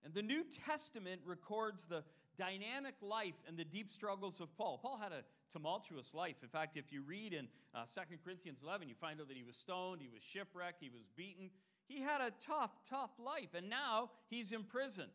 And 0.03 0.13
the 0.13 0.21
New 0.21 0.43
Testament 0.65 1.21
records 1.25 1.85
the 1.85 2.03
dynamic 2.39 2.95
life 3.01 3.35
and 3.47 3.57
the 3.57 3.65
deep 3.65 3.89
struggles 3.89 4.39
of 4.39 4.55
Paul. 4.57 4.79
Paul 4.81 4.97
had 4.97 5.11
a 5.11 5.23
tumultuous 5.51 6.13
life. 6.13 6.37
In 6.41 6.47
fact, 6.47 6.77
if 6.77 6.91
you 6.91 7.03
read 7.03 7.33
in 7.33 7.47
uh, 7.75 7.83
2 7.83 8.01
Corinthians 8.23 8.59
11, 8.63 8.87
you 8.87 8.95
find 8.95 9.19
out 9.19 9.27
that 9.27 9.35
he 9.35 9.43
was 9.43 9.57
stoned, 9.57 10.01
he 10.01 10.07
was 10.07 10.23
shipwrecked, 10.23 10.81
he 10.81 10.89
was 10.89 11.03
beaten. 11.17 11.49
He 11.87 12.01
had 12.01 12.21
a 12.21 12.31
tough, 12.39 12.71
tough 12.89 13.11
life. 13.19 13.49
And 13.53 13.69
now 13.69 14.11
he's 14.29 14.53
in 14.53 14.63
prison. 14.63 15.09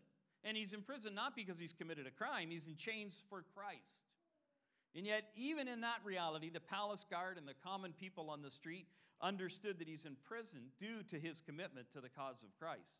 And 0.44 0.56
he's 0.56 0.74
in 0.74 0.82
prison 0.82 1.14
not 1.14 1.34
because 1.34 1.58
he's 1.58 1.72
committed 1.72 2.06
a 2.06 2.10
crime, 2.10 2.50
he's 2.50 2.66
in 2.66 2.76
chains 2.76 3.22
for 3.30 3.42
Christ. 3.56 4.04
And 4.94 5.06
yet, 5.06 5.24
even 5.34 5.66
in 5.66 5.80
that 5.80 5.98
reality, 6.04 6.50
the 6.50 6.60
palace 6.60 7.04
guard 7.10 7.38
and 7.38 7.48
the 7.48 7.54
common 7.64 7.92
people 7.92 8.30
on 8.30 8.42
the 8.42 8.50
street 8.50 8.86
understood 9.20 9.78
that 9.78 9.88
he's 9.88 10.04
in 10.04 10.16
prison 10.28 10.60
due 10.78 11.02
to 11.10 11.18
his 11.18 11.40
commitment 11.40 11.86
to 11.94 12.00
the 12.00 12.08
cause 12.08 12.42
of 12.42 12.56
Christ. 12.60 12.98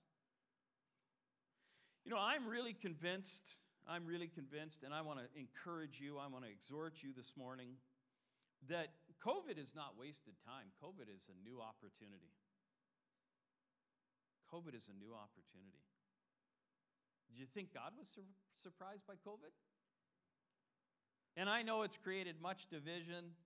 You 2.05 2.11
know, 2.11 2.19
I'm 2.19 2.49
really 2.49 2.75
convinced, 2.75 3.45
I'm 3.85 4.07
really 4.07 4.29
convinced, 4.29 4.83
and 4.83 4.95
I 4.95 5.03
want 5.03 5.21
to 5.21 5.27
encourage 5.37 6.01
you, 6.01 6.17
I 6.17 6.27
want 6.27 6.45
to 6.45 6.51
exhort 6.51 7.05
you 7.05 7.13
this 7.13 7.37
morning 7.37 7.77
that 8.69 8.89
COVID 9.21 9.61
is 9.61 9.77
not 9.77 9.93
wasted 10.01 10.33
time. 10.45 10.73
COVID 10.81 11.13
is 11.13 11.29
a 11.29 11.37
new 11.45 11.61
opportunity. 11.61 12.33
COVID 14.49 14.73
is 14.73 14.89
a 14.89 14.97
new 14.97 15.13
opportunity. 15.13 15.85
Do 17.29 17.41
you 17.41 17.47
think 17.53 17.75
God 17.75 17.93
was 17.99 18.09
sur- 18.09 18.23
surprised 18.63 19.07
by 19.07 19.15
COVID? 19.21 19.53
And 21.37 21.51
I 21.51 21.63
know 21.63 21.83
it's 21.83 21.99
created 21.99 22.37
much 22.41 22.71
division, 22.71 23.37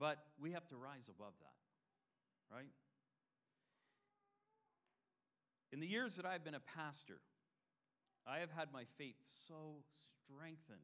but 0.00 0.18
we 0.40 0.52
have 0.52 0.66
to 0.68 0.76
rise 0.76 1.08
above 1.08 1.34
that, 1.40 2.54
right? 2.54 2.72
In 5.70 5.80
the 5.80 5.86
years 5.86 6.16
that 6.16 6.24
I've 6.24 6.44
been 6.44 6.54
a 6.54 6.64
pastor, 6.74 7.20
I 8.26 8.38
have 8.38 8.50
had 8.50 8.72
my 8.72 8.84
faith 8.96 9.16
so 9.48 9.82
strengthened 10.24 10.78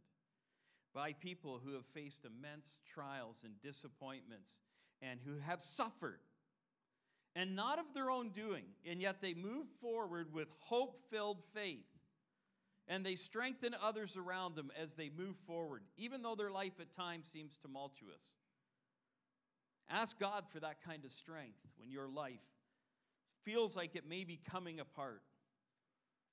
by 0.94 1.12
people 1.12 1.60
who 1.64 1.74
have 1.74 1.86
faced 1.94 2.24
immense 2.24 2.80
trials 2.92 3.42
and 3.44 3.54
disappointments 3.62 4.58
and 5.00 5.20
who 5.24 5.38
have 5.38 5.62
suffered 5.62 6.20
and 7.36 7.54
not 7.54 7.78
of 7.78 7.86
their 7.94 8.10
own 8.10 8.30
doing, 8.30 8.64
and 8.88 9.00
yet 9.00 9.22
they 9.22 9.34
move 9.34 9.66
forward 9.80 10.34
with 10.34 10.48
hope 10.58 10.98
filled 11.10 11.42
faith 11.54 11.86
and 12.88 13.06
they 13.06 13.14
strengthen 13.14 13.74
others 13.80 14.16
around 14.16 14.56
them 14.56 14.72
as 14.80 14.94
they 14.94 15.10
move 15.16 15.36
forward, 15.46 15.82
even 15.96 16.22
though 16.22 16.34
their 16.34 16.50
life 16.50 16.72
at 16.80 16.94
times 16.96 17.28
seems 17.32 17.56
tumultuous. 17.56 18.34
Ask 19.88 20.18
God 20.18 20.44
for 20.52 20.58
that 20.60 20.82
kind 20.84 21.04
of 21.04 21.12
strength 21.12 21.60
when 21.76 21.90
your 21.90 22.08
life 22.08 22.40
feels 23.44 23.76
like 23.76 23.94
it 23.94 24.08
may 24.08 24.24
be 24.24 24.40
coming 24.50 24.80
apart. 24.80 25.22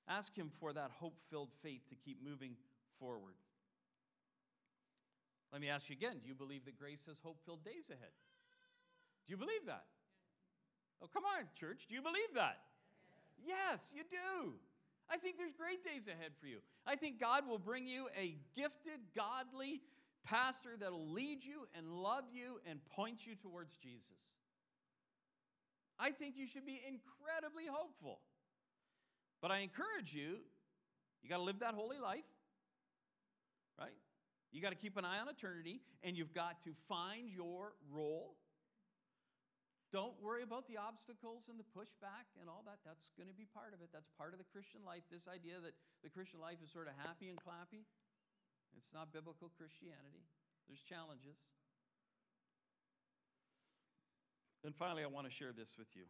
Ask 0.08 0.36
Him 0.36 0.52
for 0.60 0.74
that 0.74 0.92
hope 1.00 1.18
filled 1.30 1.52
faith 1.62 1.82
to 1.90 1.96
keep 1.96 2.24
moving 2.24 2.56
forward. 3.00 3.36
Let 5.52 5.62
me 5.62 5.70
ask 5.70 5.90
you 5.90 5.96
again 5.96 6.20
do 6.22 6.28
you 6.28 6.36
believe 6.36 6.66
that 6.66 6.78
grace 6.78 7.04
has 7.08 7.18
hope 7.24 7.38
filled 7.46 7.64
days 7.64 7.90
ahead? 7.90 8.16
Do 9.26 9.32
you 9.32 9.38
believe 9.38 9.66
that? 9.66 9.86
Oh, 11.02 11.08
come 11.14 11.24
on, 11.24 11.46
church. 11.60 11.86
Do 11.88 11.96
you 11.96 12.02
believe 12.02 12.34
that? 12.36 12.60
Yes, 13.38 13.84
yes 13.84 13.84
you 13.94 14.04
do. 14.10 14.54
I 15.10 15.18
think 15.18 15.38
there's 15.38 15.54
great 15.54 15.84
days 15.84 16.08
ahead 16.08 16.32
for 16.40 16.48
you. 16.48 16.58
I 16.86 16.96
think 16.96 17.20
God 17.20 17.48
will 17.48 17.60
bring 17.60 17.88
you 17.88 18.08
a 18.18 18.36
gifted, 18.56 19.00
godly 19.16 19.82
pastor 20.26 20.72
that'll 20.78 21.08
lead 21.08 21.44
you 21.44 21.68
and 21.78 21.90
love 21.90 22.26
you 22.34 22.60
and 22.70 22.84
point 22.86 23.26
you 23.26 23.36
towards 23.36 23.78
Jesus. 23.78 24.20
I 25.98 26.12
think 26.12 26.36
you 26.36 26.46
should 26.46 26.66
be 26.66 26.82
incredibly 26.86 27.66
hopeful. 27.72 28.20
But 29.48 29.56
I 29.56 29.64
encourage 29.64 30.12
you, 30.12 30.44
you 31.24 31.32
got 31.32 31.40
to 31.40 31.48
live 31.48 31.64
that 31.64 31.72
holy 31.72 32.04
life, 32.04 32.28
right? 33.80 33.96
You 34.52 34.60
got 34.60 34.76
to 34.76 34.82
keep 34.84 35.00
an 35.00 35.08
eye 35.08 35.24
on 35.24 35.32
eternity, 35.32 35.80
and 36.04 36.20
you've 36.20 36.36
got 36.36 36.60
to 36.68 36.76
find 36.92 37.32
your 37.32 37.72
role 37.88 38.36
don't 39.96 40.20
worry 40.20 40.44
about 40.44 40.68
the 40.68 40.76
obstacles 40.76 41.48
and 41.48 41.56
the 41.56 41.64
pushback 41.72 42.28
and 42.44 42.52
all 42.52 42.60
that. 42.68 42.84
That's 42.84 43.16
going 43.16 43.32
to 43.32 43.40
be 43.40 43.48
part 43.48 43.72
of 43.72 43.80
it. 43.80 43.88
That's 43.96 44.12
part 44.20 44.36
of 44.36 44.38
the 44.38 44.50
Christian 44.52 44.84
life. 44.84 45.08
This 45.08 45.32
idea 45.32 45.64
that 45.64 45.72
the 46.04 46.12
Christian 46.12 46.44
life 46.44 46.60
is 46.60 46.68
sort 46.68 46.92
of 46.92 46.94
happy 47.00 47.32
and 47.32 47.40
clappy, 47.40 47.88
it's 48.76 48.92
not 48.92 49.16
biblical 49.16 49.48
Christianity. 49.56 50.28
There's 50.68 50.84
challenges. 50.84 51.40
And 54.68 54.76
finally, 54.76 55.08
I 55.08 55.08
want 55.08 55.24
to 55.24 55.32
share 55.32 55.56
this 55.56 55.80
with 55.80 55.88
you. 55.96 56.04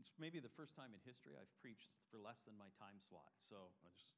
It's 0.00 0.12
maybe 0.18 0.40
the 0.40 0.52
first 0.52 0.76
time 0.76 0.92
in 0.92 1.00
history 1.04 1.32
I've 1.36 1.52
preached 1.60 1.90
for 2.10 2.18
less 2.18 2.40
than 2.44 2.54
my 2.58 2.70
time 2.78 3.00
slot. 3.00 3.32
So 3.40 3.56
I 3.84 3.88
just. 3.96 4.16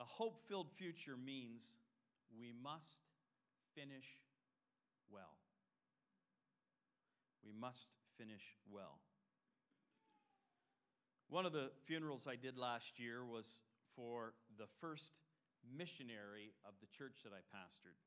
A 0.00 0.04
hope 0.04 0.40
filled 0.48 0.72
future 0.76 1.16
means 1.16 1.76
we 2.32 2.52
must 2.52 3.04
finish 3.74 4.06
well. 5.12 5.36
We 7.44 7.52
must 7.52 7.88
finish 8.16 8.56
well. 8.70 9.00
One 11.28 11.46
of 11.46 11.52
the 11.52 11.70
funerals 11.86 12.26
I 12.26 12.36
did 12.36 12.58
last 12.58 12.98
year 12.98 13.24
was 13.24 13.46
for 13.94 14.34
the 14.58 14.66
first 14.80 15.12
missionary 15.62 16.52
of 16.64 16.74
the 16.80 16.88
church 16.96 17.22
that 17.24 17.32
I 17.32 17.44
pastored. 17.54 18.00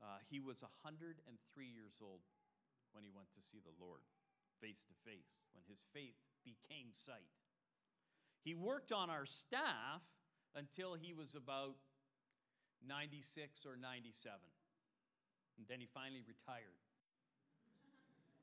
Uh, 0.00 0.20
he 0.32 0.40
was 0.40 0.64
103 0.64 1.20
years 1.68 2.00
old 2.00 2.24
when 2.92 3.04
he 3.04 3.12
went 3.12 3.28
to 3.36 3.42
see 3.44 3.60
the 3.60 3.76
Lord 3.76 4.00
face 4.58 4.80
to 4.88 4.96
face, 5.04 5.44
when 5.52 5.64
his 5.68 5.84
faith 5.92 6.16
became 6.44 6.92
sight. 6.92 7.28
He 8.40 8.56
worked 8.56 8.92
on 8.92 9.12
our 9.12 9.28
staff 9.28 10.00
until 10.56 10.96
he 10.96 11.12
was 11.12 11.36
about 11.36 11.76
96 12.80 13.68
or 13.68 13.76
97. 13.76 14.40
And 15.60 15.68
then 15.68 15.80
he 15.80 15.88
finally 15.92 16.24
retired. 16.24 16.80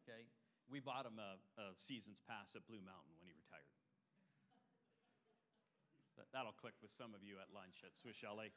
Okay? 0.06 0.30
We 0.70 0.78
bought 0.78 1.10
him 1.10 1.18
a, 1.18 1.42
a 1.58 1.74
season's 1.82 2.22
pass 2.30 2.54
at 2.54 2.62
Blue 2.70 2.82
Mountain 2.86 3.18
when 3.18 3.26
he 3.26 3.34
retired. 3.34 3.66
That'll 6.34 6.54
click 6.54 6.76
with 6.82 6.92
some 6.92 7.16
of 7.16 7.24
you 7.24 7.40
at 7.40 7.50
lunch 7.56 7.82
at 7.82 7.96
Swiss 7.96 8.20
Chalet. 8.20 8.52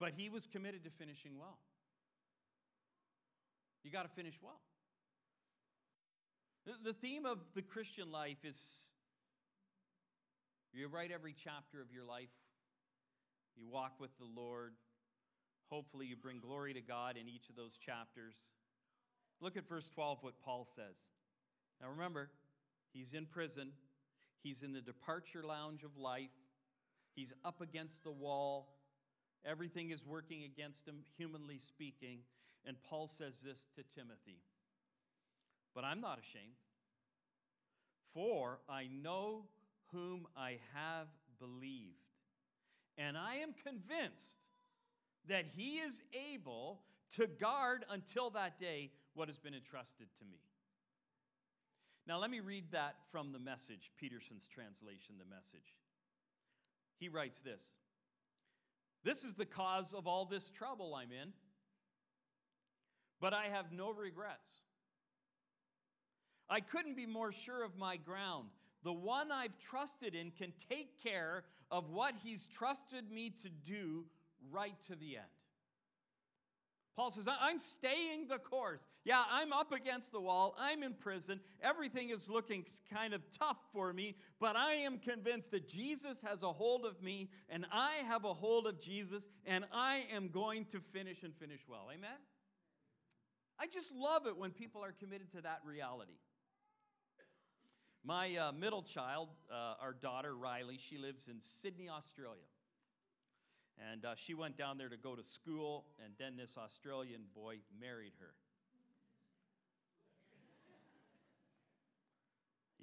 But 0.00 0.12
he 0.16 0.28
was 0.28 0.46
committed 0.46 0.84
to 0.84 0.90
finishing 0.90 1.38
well. 1.38 1.58
You 3.82 3.90
got 3.90 4.02
to 4.02 4.08
finish 4.08 4.34
well. 4.42 4.60
The 6.82 6.94
theme 6.94 7.26
of 7.26 7.38
the 7.54 7.62
Christian 7.62 8.10
life 8.10 8.38
is 8.42 8.58
you 10.72 10.88
write 10.88 11.10
every 11.12 11.34
chapter 11.34 11.80
of 11.80 11.92
your 11.92 12.04
life, 12.04 12.32
you 13.56 13.68
walk 13.68 14.00
with 14.00 14.10
the 14.18 14.24
Lord. 14.24 14.72
Hopefully, 15.70 16.06
you 16.06 16.16
bring 16.16 16.40
glory 16.40 16.74
to 16.74 16.80
God 16.80 17.16
in 17.16 17.28
each 17.28 17.48
of 17.48 17.56
those 17.56 17.76
chapters. 17.76 18.34
Look 19.40 19.56
at 19.56 19.68
verse 19.68 19.88
12, 19.90 20.18
what 20.22 20.34
Paul 20.44 20.66
says. 20.74 20.96
Now 21.80 21.88
remember, 21.90 22.30
he's 22.92 23.14
in 23.14 23.26
prison, 23.26 23.72
he's 24.42 24.62
in 24.62 24.72
the 24.72 24.80
departure 24.80 25.42
lounge 25.42 25.84
of 25.84 25.96
life, 25.96 26.30
he's 27.14 27.32
up 27.44 27.60
against 27.60 28.02
the 28.04 28.12
wall. 28.12 28.73
Everything 29.46 29.90
is 29.90 30.06
working 30.06 30.44
against 30.44 30.86
him, 30.86 30.96
humanly 31.16 31.58
speaking. 31.58 32.20
And 32.66 32.76
Paul 32.88 33.08
says 33.08 33.42
this 33.44 33.66
to 33.76 33.82
Timothy 33.94 34.40
But 35.74 35.84
I'm 35.84 36.00
not 36.00 36.18
ashamed, 36.18 36.56
for 38.12 38.60
I 38.68 38.88
know 39.02 39.44
whom 39.92 40.26
I 40.36 40.58
have 40.72 41.08
believed, 41.38 42.08
and 42.96 43.18
I 43.18 43.36
am 43.36 43.54
convinced 43.62 44.38
that 45.28 45.46
he 45.54 45.76
is 45.76 46.00
able 46.32 46.80
to 47.12 47.26
guard 47.26 47.84
until 47.90 48.30
that 48.30 48.58
day 48.58 48.90
what 49.14 49.28
has 49.28 49.38
been 49.38 49.54
entrusted 49.54 50.06
to 50.18 50.24
me. 50.24 50.38
Now, 52.06 52.18
let 52.18 52.30
me 52.30 52.40
read 52.40 52.64
that 52.72 52.96
from 53.10 53.32
the 53.32 53.38
message, 53.38 53.90
Peterson's 53.98 54.46
translation, 54.52 55.14
the 55.18 55.34
message. 55.34 55.74
He 56.98 57.08
writes 57.08 57.38
this 57.38 57.72
This 59.04 59.22
is 59.22 59.34
the 59.34 59.44
cause 59.44 59.92
of 59.92 60.06
all 60.06 60.24
this 60.24 60.50
trouble 60.50 60.94
I'm 60.94 61.12
in, 61.12 61.32
but 63.20 63.34
I 63.34 63.48
have 63.52 63.70
no 63.70 63.92
regrets. 63.92 64.50
I 66.48 66.60
couldn't 66.60 66.96
be 66.96 67.06
more 67.06 67.32
sure 67.32 67.64
of 67.64 67.76
my 67.76 67.96
ground. 67.96 68.48
The 68.82 68.92
one 68.92 69.30
I've 69.30 69.58
trusted 69.58 70.14
in 70.14 70.30
can 70.30 70.52
take 70.68 71.02
care 71.02 71.44
of 71.70 71.90
what 71.90 72.14
he's 72.22 72.46
trusted 72.46 73.10
me 73.10 73.34
to 73.42 73.48
do 73.48 74.04
right 74.50 74.76
to 74.88 74.96
the 74.96 75.16
end. 75.16 75.26
Paul 76.96 77.10
says, 77.10 77.26
I'm 77.28 77.58
staying 77.58 78.28
the 78.28 78.38
course. 78.38 78.80
Yeah, 79.04 79.22
I'm 79.28 79.52
up 79.52 79.72
against 79.72 80.12
the 80.12 80.20
wall. 80.20 80.54
I'm 80.58 80.82
in 80.82 80.94
prison. 80.94 81.40
Everything 81.62 82.10
is 82.10 82.28
looking 82.28 82.64
kind 82.92 83.14
of 83.14 83.22
tough 83.36 83.56
for 83.72 83.92
me, 83.92 84.16
but 84.40 84.54
I 84.54 84.74
am 84.74 84.98
convinced 84.98 85.50
that 85.50 85.68
Jesus 85.68 86.22
has 86.22 86.42
a 86.42 86.52
hold 86.52 86.84
of 86.84 87.02
me, 87.02 87.30
and 87.48 87.66
I 87.72 87.96
have 88.06 88.24
a 88.24 88.32
hold 88.32 88.66
of 88.66 88.80
Jesus, 88.80 89.26
and 89.44 89.64
I 89.72 90.04
am 90.12 90.28
going 90.28 90.66
to 90.66 90.80
finish 90.80 91.24
and 91.24 91.34
finish 91.34 91.60
well. 91.68 91.88
Amen? 91.92 92.18
I 93.58 93.66
just 93.66 93.92
love 93.92 94.26
it 94.26 94.36
when 94.36 94.52
people 94.52 94.82
are 94.84 94.92
committed 94.92 95.32
to 95.32 95.40
that 95.42 95.60
reality. 95.64 96.18
My 98.04 98.36
uh, 98.36 98.52
middle 98.52 98.82
child, 98.82 99.30
uh, 99.50 99.74
our 99.80 99.94
daughter 99.94 100.36
Riley, 100.36 100.78
she 100.78 100.98
lives 100.98 101.26
in 101.26 101.40
Sydney, 101.40 101.88
Australia. 101.88 102.44
And 103.90 104.04
uh, 104.04 104.14
she 104.14 104.34
went 104.34 104.56
down 104.56 104.78
there 104.78 104.88
to 104.88 104.96
go 104.96 105.16
to 105.16 105.24
school, 105.24 105.84
and 106.02 106.14
then 106.18 106.36
this 106.36 106.56
Australian 106.56 107.22
boy 107.34 107.58
married 107.80 108.12
her. 108.20 108.34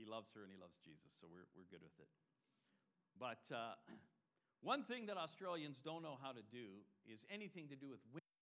he 0.01 0.09
loves 0.09 0.33
her 0.33 0.41
and 0.41 0.49
he 0.49 0.57
loves 0.57 0.73
Jesus, 0.81 1.13
so 1.21 1.29
we're, 1.29 1.45
we're 1.53 1.69
good 1.69 1.85
with 1.85 1.93
it. 2.01 2.09
But 3.21 3.45
uh, 3.53 3.77
one 4.65 4.81
thing 4.81 5.05
that 5.13 5.17
Australians 5.21 5.77
don't 5.77 6.01
know 6.01 6.17
how 6.17 6.33
to 6.33 6.41
do 6.49 6.81
is 7.05 7.21
anything 7.29 7.69
to 7.69 7.77
do 7.77 7.85
with 7.85 8.01
women. 8.09 8.33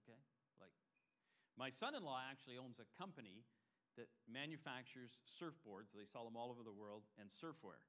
Okay? 0.00 0.16
Like, 0.56 0.72
my 1.60 1.68
son 1.68 1.92
in 1.92 2.00
law 2.00 2.16
actually 2.16 2.56
owns 2.56 2.80
a 2.80 2.88
company 2.96 3.44
that 4.00 4.08
manufactures 4.24 5.20
surfboards. 5.28 5.92
They 5.92 6.08
sell 6.08 6.24
them 6.24 6.32
all 6.32 6.48
over 6.48 6.64
the 6.64 6.72
world 6.72 7.04
and 7.20 7.28
surfwear. 7.28 7.84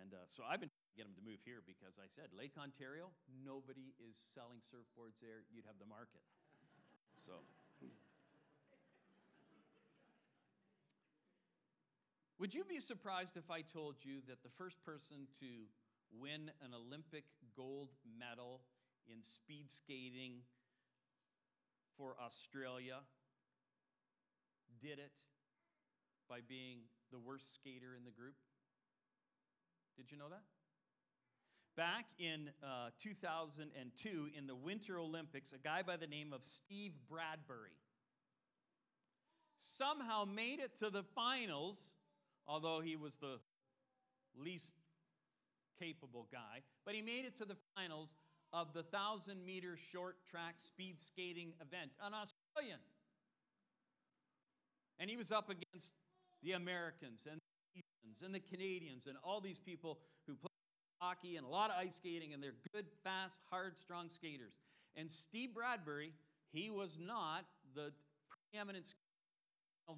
And 0.00 0.16
uh, 0.16 0.24
so 0.32 0.48
I've 0.48 0.64
been 0.64 0.72
get 0.96 1.10
them 1.10 1.14
to 1.18 1.24
move 1.26 1.42
here 1.42 1.60
because 1.66 1.98
I 1.98 2.06
said, 2.06 2.30
Lake 2.30 2.54
Ontario, 2.54 3.10
nobody 3.42 3.94
is 3.98 4.14
selling 4.34 4.62
surfboards 4.70 5.18
there. 5.18 5.42
You'd 5.50 5.66
have 5.66 5.78
the 5.82 5.90
market. 5.90 6.22
So. 7.26 7.42
Would 12.38 12.54
you 12.54 12.64
be 12.64 12.80
surprised 12.80 13.36
if 13.36 13.50
I 13.50 13.62
told 13.62 13.94
you 14.02 14.18
that 14.28 14.42
the 14.42 14.50
first 14.58 14.82
person 14.84 15.26
to 15.40 15.70
win 16.12 16.50
an 16.62 16.74
Olympic 16.74 17.24
gold 17.56 17.90
medal 18.18 18.60
in 19.06 19.22
speed 19.22 19.70
skating 19.70 20.42
for 21.96 22.16
Australia 22.20 22.98
did 24.82 24.98
it 24.98 25.12
by 26.28 26.40
being 26.46 26.78
the 27.12 27.18
worst 27.18 27.54
skater 27.54 27.94
in 27.96 28.04
the 28.04 28.10
group? 28.10 28.34
Did 29.96 30.10
you 30.10 30.18
know 30.18 30.28
that? 30.28 30.42
Back 31.76 32.06
in 32.18 32.50
uh, 32.62 32.90
2002, 33.02 34.28
in 34.36 34.46
the 34.46 34.54
Winter 34.54 34.98
Olympics, 34.98 35.52
a 35.52 35.58
guy 35.58 35.82
by 35.82 35.96
the 35.96 36.06
name 36.06 36.32
of 36.32 36.44
Steve 36.44 36.92
Bradbury 37.10 37.76
somehow 39.76 40.24
made 40.24 40.60
it 40.60 40.78
to 40.78 40.90
the 40.90 41.02
finals, 41.14 41.78
although 42.46 42.80
he 42.80 42.94
was 42.94 43.16
the 43.16 43.38
least 44.36 44.72
capable 45.80 46.28
guy, 46.30 46.62
but 46.84 46.94
he 46.94 47.02
made 47.02 47.24
it 47.24 47.36
to 47.38 47.44
the 47.44 47.56
finals 47.74 48.14
of 48.52 48.72
the 48.72 48.84
1,000 48.90 49.44
meter 49.44 49.76
short 49.92 50.16
track 50.30 50.54
speed 50.58 50.96
skating 51.00 51.52
event, 51.60 51.90
an 52.00 52.12
Australian. 52.14 52.78
And 55.00 55.10
he 55.10 55.16
was 55.16 55.32
up 55.32 55.50
against 55.50 55.92
the 56.42 56.52
Americans 56.52 57.22
and 57.28 57.40
the 57.74 57.82
and 58.24 58.32
the 58.32 58.38
Canadians 58.38 59.06
and 59.08 59.16
all 59.24 59.40
these 59.40 59.58
people 59.58 59.98
who 60.28 60.34
played 60.34 60.53
hockey 61.04 61.36
and 61.36 61.44
a 61.44 61.48
lot 61.48 61.68
of 61.70 61.76
ice 61.76 61.96
skating, 61.96 62.32
and 62.32 62.42
they're 62.42 62.56
good, 62.72 62.86
fast, 63.02 63.40
hard, 63.50 63.76
strong 63.76 64.08
skaters. 64.08 64.54
And 64.96 65.10
Steve 65.10 65.54
Bradbury, 65.54 66.12
he 66.52 66.70
was 66.70 66.98
not 66.98 67.44
the 67.74 67.92
preeminent 68.52 68.86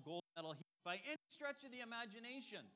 gold 0.04 0.22
medal 0.36 0.56
by 0.84 0.94
any 1.06 1.22
stretch 1.30 1.62
of 1.64 1.70
the 1.70 1.80
imagination. 1.80 2.66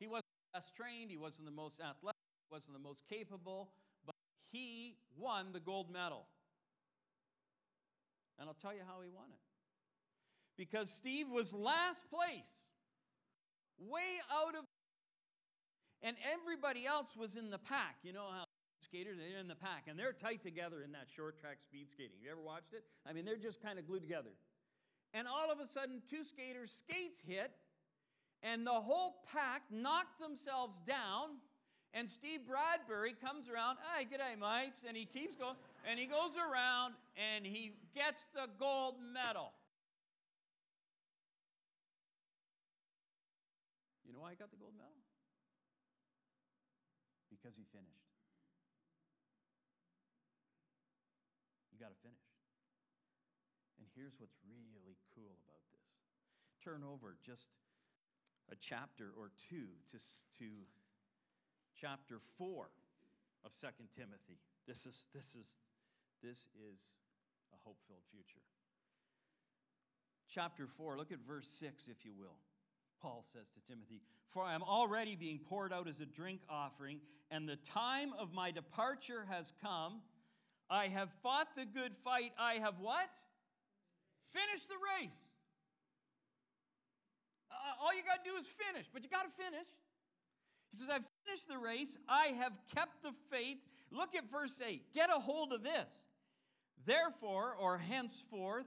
He 0.00 0.08
wasn't 0.08 0.26
the 0.52 0.58
best 0.58 0.74
trained, 0.74 1.10
he 1.10 1.16
wasn't 1.16 1.46
the 1.46 1.54
most 1.54 1.80
athletic, 1.80 2.18
he 2.48 2.54
wasn't 2.54 2.74
the 2.74 2.82
most 2.82 3.02
capable, 3.08 3.70
but 4.04 4.14
he 4.50 4.96
won 5.16 5.52
the 5.52 5.60
gold 5.60 5.92
medal. 5.92 6.26
And 8.40 8.48
I'll 8.48 8.58
tell 8.60 8.74
you 8.74 8.82
how 8.84 9.02
he 9.02 9.08
won 9.08 9.30
it. 9.30 9.38
Because 10.56 10.90
Steve 10.90 11.28
was 11.30 11.52
last 11.52 12.10
place, 12.10 12.50
way 13.78 14.18
out 14.32 14.56
of 14.56 14.64
and 16.04 16.16
everybody 16.20 16.86
else 16.86 17.16
was 17.16 17.34
in 17.34 17.50
the 17.50 17.58
pack. 17.58 17.96
You 18.04 18.12
know 18.12 18.28
how 18.30 18.44
skaters 18.84 19.16
are 19.18 19.40
in 19.40 19.48
the 19.48 19.56
pack, 19.56 19.88
and 19.88 19.98
they're 19.98 20.12
tight 20.12 20.42
together 20.42 20.82
in 20.84 20.92
that 20.92 21.08
short 21.08 21.40
track 21.40 21.62
speed 21.62 21.88
skating. 21.90 22.20
You 22.22 22.30
ever 22.30 22.42
watched 22.42 22.74
it? 22.74 22.84
I 23.08 23.14
mean, 23.14 23.24
they're 23.24 23.40
just 23.40 23.62
kind 23.62 23.78
of 23.78 23.86
glued 23.86 24.02
together. 24.02 24.36
And 25.14 25.26
all 25.26 25.50
of 25.50 25.58
a 25.58 25.66
sudden, 25.66 26.02
two 26.10 26.22
skaters' 26.22 26.70
skates 26.70 27.22
hit, 27.26 27.50
and 28.42 28.66
the 28.66 28.70
whole 28.70 29.24
pack 29.32 29.62
knocked 29.72 30.20
themselves 30.20 30.76
down. 30.86 31.40
And 31.94 32.10
Steve 32.10 32.40
Bradbury 32.44 33.14
comes 33.14 33.48
around, 33.48 33.78
hey, 33.94 34.04
good 34.04 34.18
day, 34.18 34.34
mates. 34.34 34.84
And 34.86 34.96
he 34.96 35.06
keeps 35.06 35.36
going, 35.36 35.54
and 35.88 35.98
he 35.98 36.06
goes 36.06 36.34
around 36.34 36.94
and 37.14 37.46
he 37.46 37.70
gets 37.94 38.26
the 38.34 38.50
gold 38.58 38.96
medal. 39.14 39.52
You 44.04 44.12
know 44.12 44.18
why 44.18 44.32
I 44.32 44.34
got 44.34 44.50
the 44.50 44.56
gold 44.58 44.74
medal? 44.76 44.93
Because 47.44 47.60
he 47.60 47.68
finished. 47.76 48.08
You 51.68 51.76
got 51.76 51.92
to 51.92 52.00
finish. 52.00 52.24
And 53.76 53.84
here's 53.92 54.16
what's 54.16 54.40
really 54.48 54.96
cool 55.12 55.36
about 55.44 55.60
this 55.76 56.00
turn 56.64 56.80
over 56.80 57.20
just 57.20 57.52
a 58.48 58.56
chapter 58.56 59.12
or 59.20 59.28
two 59.36 59.68
to, 59.92 60.00
to 60.40 60.48
chapter 61.76 62.24
4 62.40 62.64
of 63.44 63.52
Second 63.52 63.92
Timothy. 63.92 64.40
This 64.64 64.86
is, 64.88 65.04
this 65.12 65.36
is, 65.36 65.52
this 66.24 66.48
is 66.56 66.80
a 67.52 67.60
hope 67.68 67.76
filled 67.84 68.08
future. 68.08 68.40
Chapter 70.32 70.66
4, 70.66 70.96
look 70.96 71.12
at 71.12 71.20
verse 71.20 71.48
6, 71.60 71.88
if 71.92 72.06
you 72.06 72.12
will. 72.16 72.40
Paul 73.00 73.24
says 73.32 73.46
to 73.54 73.60
Timothy, 73.72 74.00
For 74.30 74.42
I 74.42 74.54
am 74.54 74.62
already 74.62 75.16
being 75.16 75.38
poured 75.38 75.72
out 75.72 75.88
as 75.88 76.00
a 76.00 76.06
drink 76.06 76.40
offering, 76.48 77.00
and 77.30 77.48
the 77.48 77.58
time 77.72 78.12
of 78.18 78.32
my 78.32 78.50
departure 78.50 79.26
has 79.30 79.52
come. 79.62 80.00
I 80.70 80.88
have 80.88 81.10
fought 81.22 81.48
the 81.56 81.66
good 81.66 81.92
fight. 82.02 82.32
I 82.38 82.54
have 82.54 82.74
what? 82.80 83.10
Finished 84.32 84.68
the 84.68 84.76
race. 84.98 85.20
Uh, 87.50 87.84
all 87.84 87.94
you 87.94 88.02
got 88.02 88.24
to 88.24 88.30
do 88.30 88.36
is 88.36 88.46
finish, 88.46 88.86
but 88.92 89.04
you 89.04 89.10
got 89.10 89.24
to 89.24 89.42
finish. 89.42 89.66
He 90.72 90.78
says, 90.78 90.88
I've 90.90 91.06
finished 91.24 91.48
the 91.48 91.58
race, 91.58 91.96
I 92.08 92.28
have 92.38 92.52
kept 92.74 93.02
the 93.02 93.12
faith. 93.30 93.58
Look 93.92 94.16
at 94.16 94.28
verse 94.28 94.60
8. 94.66 94.92
Get 94.92 95.08
a 95.08 95.20
hold 95.20 95.52
of 95.52 95.62
this. 95.62 96.02
Therefore, 96.84 97.54
or 97.60 97.78
henceforth, 97.78 98.66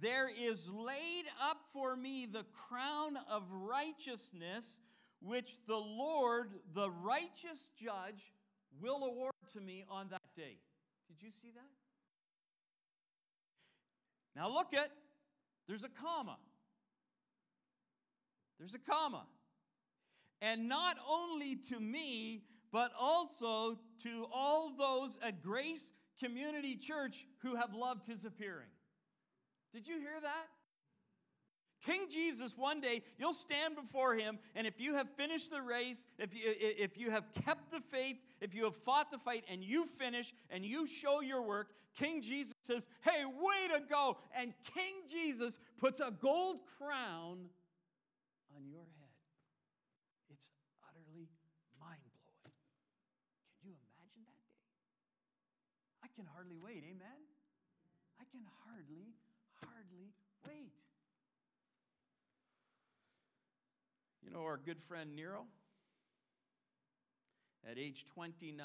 there 0.00 0.28
is 0.30 0.70
laid 0.70 1.24
up 1.42 1.57
for 1.78 1.94
me 1.94 2.26
the 2.26 2.44
crown 2.68 3.16
of 3.30 3.44
righteousness, 3.52 4.78
which 5.22 5.56
the 5.68 5.76
Lord, 5.76 6.50
the 6.74 6.90
righteous 6.90 7.70
judge, 7.80 8.32
will 8.80 9.04
award 9.04 9.32
to 9.52 9.60
me 9.60 9.84
on 9.88 10.08
that 10.10 10.22
day. 10.36 10.58
Did 11.06 11.22
you 11.22 11.30
see 11.30 11.50
that? 11.54 11.70
Now 14.34 14.52
look 14.52 14.74
at, 14.74 14.90
there's 15.68 15.84
a 15.84 15.88
comma. 15.88 16.36
There's 18.58 18.74
a 18.74 18.78
comma. 18.78 19.24
And 20.42 20.68
not 20.68 20.96
only 21.08 21.56
to 21.70 21.78
me, 21.78 22.42
but 22.72 22.90
also 22.98 23.78
to 24.02 24.26
all 24.34 24.72
those 24.76 25.16
at 25.22 25.42
Grace 25.42 25.90
Community 26.20 26.76
Church 26.76 27.24
who 27.42 27.54
have 27.54 27.72
loved 27.72 28.06
his 28.08 28.24
appearing. 28.24 28.70
Did 29.72 29.86
you 29.86 29.98
hear 29.98 30.20
that? 30.20 30.48
King 31.84 32.06
Jesus, 32.10 32.56
one 32.56 32.80
day, 32.80 33.02
you'll 33.18 33.32
stand 33.32 33.76
before 33.76 34.14
him, 34.14 34.38
and 34.54 34.66
if 34.66 34.80
you 34.80 34.94
have 34.94 35.08
finished 35.16 35.50
the 35.50 35.62
race, 35.62 36.04
if 36.18 36.34
you, 36.34 36.42
if 36.44 36.98
you 36.98 37.10
have 37.10 37.24
kept 37.44 37.70
the 37.70 37.80
faith, 37.80 38.16
if 38.40 38.54
you 38.54 38.64
have 38.64 38.74
fought 38.74 39.10
the 39.10 39.18
fight, 39.18 39.44
and 39.50 39.62
you 39.62 39.86
finish 39.86 40.34
and 40.50 40.64
you 40.64 40.86
show 40.86 41.20
your 41.20 41.42
work, 41.42 41.68
King 41.96 42.20
Jesus 42.20 42.54
says, 42.62 42.86
Hey, 43.02 43.24
way 43.24 43.78
to 43.78 43.84
go! 43.88 44.18
And 44.36 44.54
King 44.74 45.06
Jesus 45.10 45.58
puts 45.78 46.00
a 46.00 46.10
gold 46.10 46.58
crown 46.78 47.50
on 48.56 48.66
your 48.66 48.86
head. 48.98 49.14
It's 50.30 50.50
utterly 50.82 51.30
mind 51.78 52.02
blowing. 52.18 52.58
Can 53.62 53.70
you 53.70 53.78
imagine 53.78 54.22
that 54.26 54.42
day? 54.42 54.58
I 56.02 56.08
can 56.14 56.26
hardly 56.34 56.58
wait, 56.58 56.82
amen? 56.82 57.22
I 58.18 58.26
can 58.30 58.42
hardly, 58.66 59.14
hardly 59.62 60.10
wait. 60.46 60.74
You 64.22 64.30
know 64.30 64.42
our 64.42 64.56
good 64.56 64.80
friend 64.82 65.14
Nero? 65.14 65.46
At 67.68 67.78
age 67.78 68.04
29, 68.14 68.62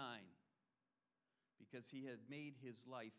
because 1.59 1.87
he 1.89 2.05
had 2.05 2.19
made 2.29 2.53
his 2.63 2.77
life 2.89 3.13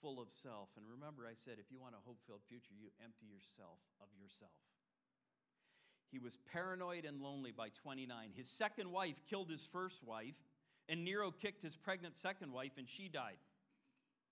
full 0.00 0.20
of 0.20 0.28
self. 0.30 0.68
And 0.76 0.84
remember, 0.86 1.24
I 1.26 1.34
said, 1.34 1.54
if 1.58 1.70
you 1.70 1.80
want 1.80 1.94
a 1.94 2.04
hope 2.04 2.18
filled 2.26 2.42
future, 2.48 2.74
you 2.78 2.88
empty 3.02 3.26
yourself 3.26 3.78
of 4.00 4.08
yourself. 4.20 4.52
He 6.12 6.18
was 6.18 6.38
paranoid 6.52 7.04
and 7.04 7.20
lonely 7.20 7.50
by 7.50 7.70
29. 7.70 8.30
His 8.36 8.48
second 8.48 8.92
wife 8.92 9.16
killed 9.28 9.50
his 9.50 9.66
first 9.72 10.04
wife, 10.04 10.36
and 10.88 11.04
Nero 11.04 11.32
kicked 11.32 11.62
his 11.62 11.74
pregnant 11.74 12.16
second 12.16 12.52
wife, 12.52 12.72
and 12.76 12.88
she 12.88 13.08
died. 13.08 13.38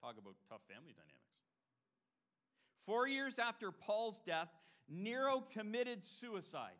Talk 0.00 0.16
about 0.18 0.34
tough 0.48 0.60
family 0.68 0.92
dynamics. 0.92 1.22
Four 2.86 3.08
years 3.08 3.38
after 3.38 3.72
Paul's 3.72 4.20
death, 4.26 4.48
Nero 4.88 5.42
committed 5.52 6.06
suicide. 6.06 6.78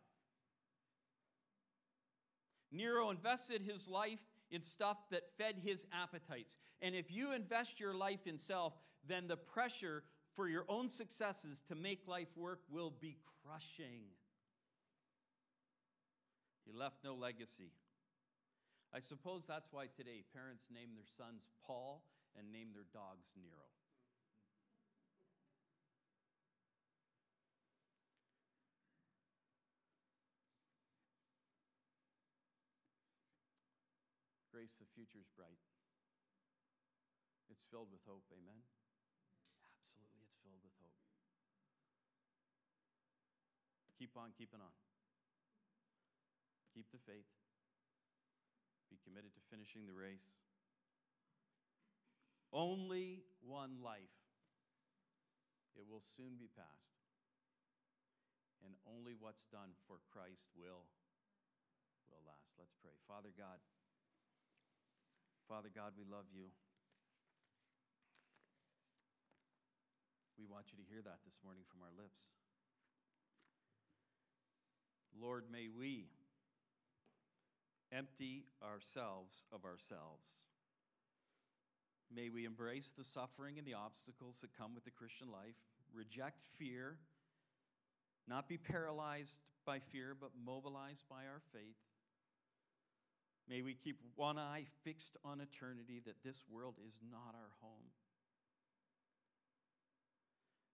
Nero 2.72 3.10
invested 3.10 3.62
his 3.62 3.86
life 3.86 4.18
in 4.50 4.62
stuff 4.62 4.96
that 5.10 5.22
fed 5.38 5.56
his 5.62 5.86
appetites. 5.92 6.56
And 6.80 6.94
if 6.94 7.12
you 7.12 7.32
invest 7.32 7.78
your 7.78 7.94
life 7.94 8.26
in 8.26 8.38
self, 8.38 8.72
then 9.06 9.28
the 9.28 9.36
pressure 9.36 10.02
for 10.34 10.48
your 10.48 10.64
own 10.68 10.88
successes 10.88 11.62
to 11.68 11.74
make 11.74 12.06
life 12.06 12.28
work 12.36 12.60
will 12.70 12.92
be 13.00 13.18
crushing. 13.44 14.02
He 16.64 16.72
left 16.72 16.96
no 17.04 17.14
legacy. 17.14 17.72
I 18.94 19.00
suppose 19.00 19.42
that's 19.46 19.72
why 19.72 19.86
today 19.86 20.22
parents 20.34 20.64
name 20.72 20.90
their 20.94 21.08
sons 21.16 21.42
Paul 21.66 22.04
and 22.38 22.52
name 22.52 22.68
their 22.74 22.86
dogs 22.92 23.26
Nero. 23.36 23.68
Grace, 34.62 34.78
the 34.78 34.86
future's 34.94 35.26
bright. 35.34 35.58
It's 37.50 37.66
filled 37.66 37.90
with 37.90 37.98
hope, 38.06 38.22
amen? 38.30 38.62
Absolutely, 39.74 40.22
it's 40.22 40.38
filled 40.38 40.62
with 40.62 40.70
hope. 40.78 40.94
Keep 43.98 44.14
on 44.14 44.30
keeping 44.38 44.62
on. 44.62 44.70
Keep 46.78 46.94
the 46.94 47.02
faith. 47.02 47.26
Be 48.86 49.02
committed 49.02 49.34
to 49.34 49.42
finishing 49.50 49.82
the 49.90 49.98
race. 49.98 50.30
Only 52.54 53.26
one 53.42 53.82
life. 53.82 54.14
It 55.74 55.90
will 55.90 56.06
soon 56.14 56.38
be 56.38 56.46
past. 56.54 57.02
And 58.62 58.78
only 58.86 59.18
what's 59.18 59.42
done 59.50 59.74
for 59.90 59.98
Christ 60.06 60.46
will 60.54 60.86
will 62.06 62.22
last. 62.22 62.54
Let's 62.62 62.78
pray. 62.78 62.94
Father 63.10 63.34
God, 63.34 63.58
Father 65.52 65.68
God, 65.68 65.92
we 65.98 66.04
love 66.10 66.24
you. 66.32 66.48
We 70.38 70.46
want 70.46 70.72
you 70.72 70.82
to 70.82 70.90
hear 70.90 71.02
that 71.04 71.18
this 71.26 71.36
morning 71.44 71.64
from 71.68 71.84
our 71.84 71.92
lips. 71.92 72.32
Lord, 75.12 75.44
may 75.52 75.68
we 75.68 76.08
empty 77.92 78.46
ourselves 78.64 79.44
of 79.52 79.66
ourselves. 79.66 80.40
May 82.08 82.30
we 82.30 82.46
embrace 82.46 82.90
the 82.96 83.04
suffering 83.04 83.58
and 83.58 83.66
the 83.66 83.74
obstacles 83.74 84.38
that 84.40 84.56
come 84.56 84.74
with 84.74 84.84
the 84.84 84.90
Christian 84.90 85.30
life, 85.30 85.60
reject 85.92 86.44
fear, 86.56 86.96
not 88.26 88.48
be 88.48 88.56
paralyzed 88.56 89.44
by 89.66 89.80
fear, 89.80 90.16
but 90.18 90.30
mobilized 90.32 91.04
by 91.10 91.28
our 91.28 91.42
faith. 91.52 91.76
May 93.48 93.62
we 93.62 93.74
keep 93.74 93.98
one 94.16 94.38
eye 94.38 94.66
fixed 94.84 95.16
on 95.24 95.40
eternity, 95.40 96.00
that 96.06 96.22
this 96.24 96.44
world 96.50 96.76
is 96.86 97.00
not 97.10 97.34
our 97.34 97.50
home. 97.60 97.90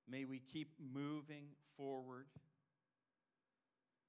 May 0.08 0.24
we 0.24 0.38
keep 0.38 0.72
moving 0.78 1.46
forward. 1.76 2.26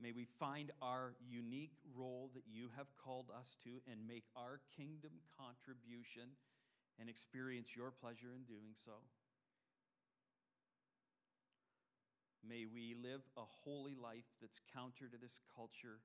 May 0.01 0.13
we 0.13 0.27
find 0.39 0.71
our 0.81 1.13
unique 1.29 1.75
role 1.93 2.31
that 2.33 2.43
you 2.49 2.69
have 2.77 2.87
called 3.03 3.27
us 3.37 3.57
to 3.63 3.81
and 3.91 4.07
make 4.07 4.23
our 4.35 4.61
kingdom 4.77 5.11
contribution 5.35 6.35
and 6.99 7.09
experience 7.09 7.75
your 7.75 7.91
pleasure 7.91 8.31
in 8.33 8.43
doing 8.43 8.71
so. 8.85 9.03
May 12.47 12.65
we 12.65 12.95
live 12.95 13.21
a 13.35 13.43
holy 13.43 13.95
life 13.95 14.27
that's 14.41 14.61
counter 14.73 15.09
to 15.11 15.17
this 15.19 15.41
culture 15.53 15.99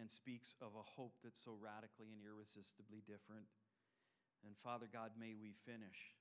and 0.00 0.10
speaks 0.10 0.56
of 0.64 0.72
a 0.72 0.88
hope 0.96 1.20
that's 1.20 1.44
so 1.44 1.52
radically 1.60 2.08
and 2.08 2.24
irresistibly 2.24 3.04
different. 3.04 3.44
And 4.40 4.56
Father 4.56 4.88
God, 4.88 5.12
may 5.20 5.36
we 5.36 5.52
finish 5.68 6.16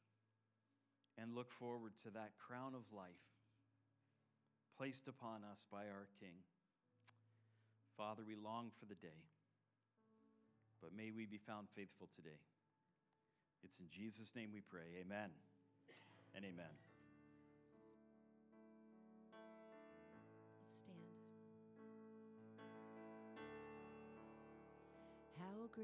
and 1.15 1.31
look 1.31 1.51
forward 1.55 1.95
to 2.03 2.11
that 2.11 2.35
crown 2.35 2.75
of 2.75 2.83
life 2.91 3.23
placed 4.75 5.07
upon 5.07 5.47
us 5.47 5.63
by 5.71 5.87
our 5.87 6.11
King. 6.19 6.43
Father, 7.95 8.23
we 8.27 8.35
long 8.35 8.71
for 8.79 8.85
the 8.85 8.95
day, 8.95 9.27
but 10.81 10.95
may 10.95 11.11
we 11.11 11.25
be 11.25 11.39
found 11.39 11.67
faithful 11.75 12.07
today. 12.15 12.39
It's 13.63 13.79
in 13.79 13.87
Jesus' 13.91 14.35
name 14.35 14.51
we 14.53 14.61
pray. 14.61 15.03
Amen 15.03 15.31
and 16.35 16.45
amen. 16.45 16.88
How 25.39 25.45
great. 25.55 25.69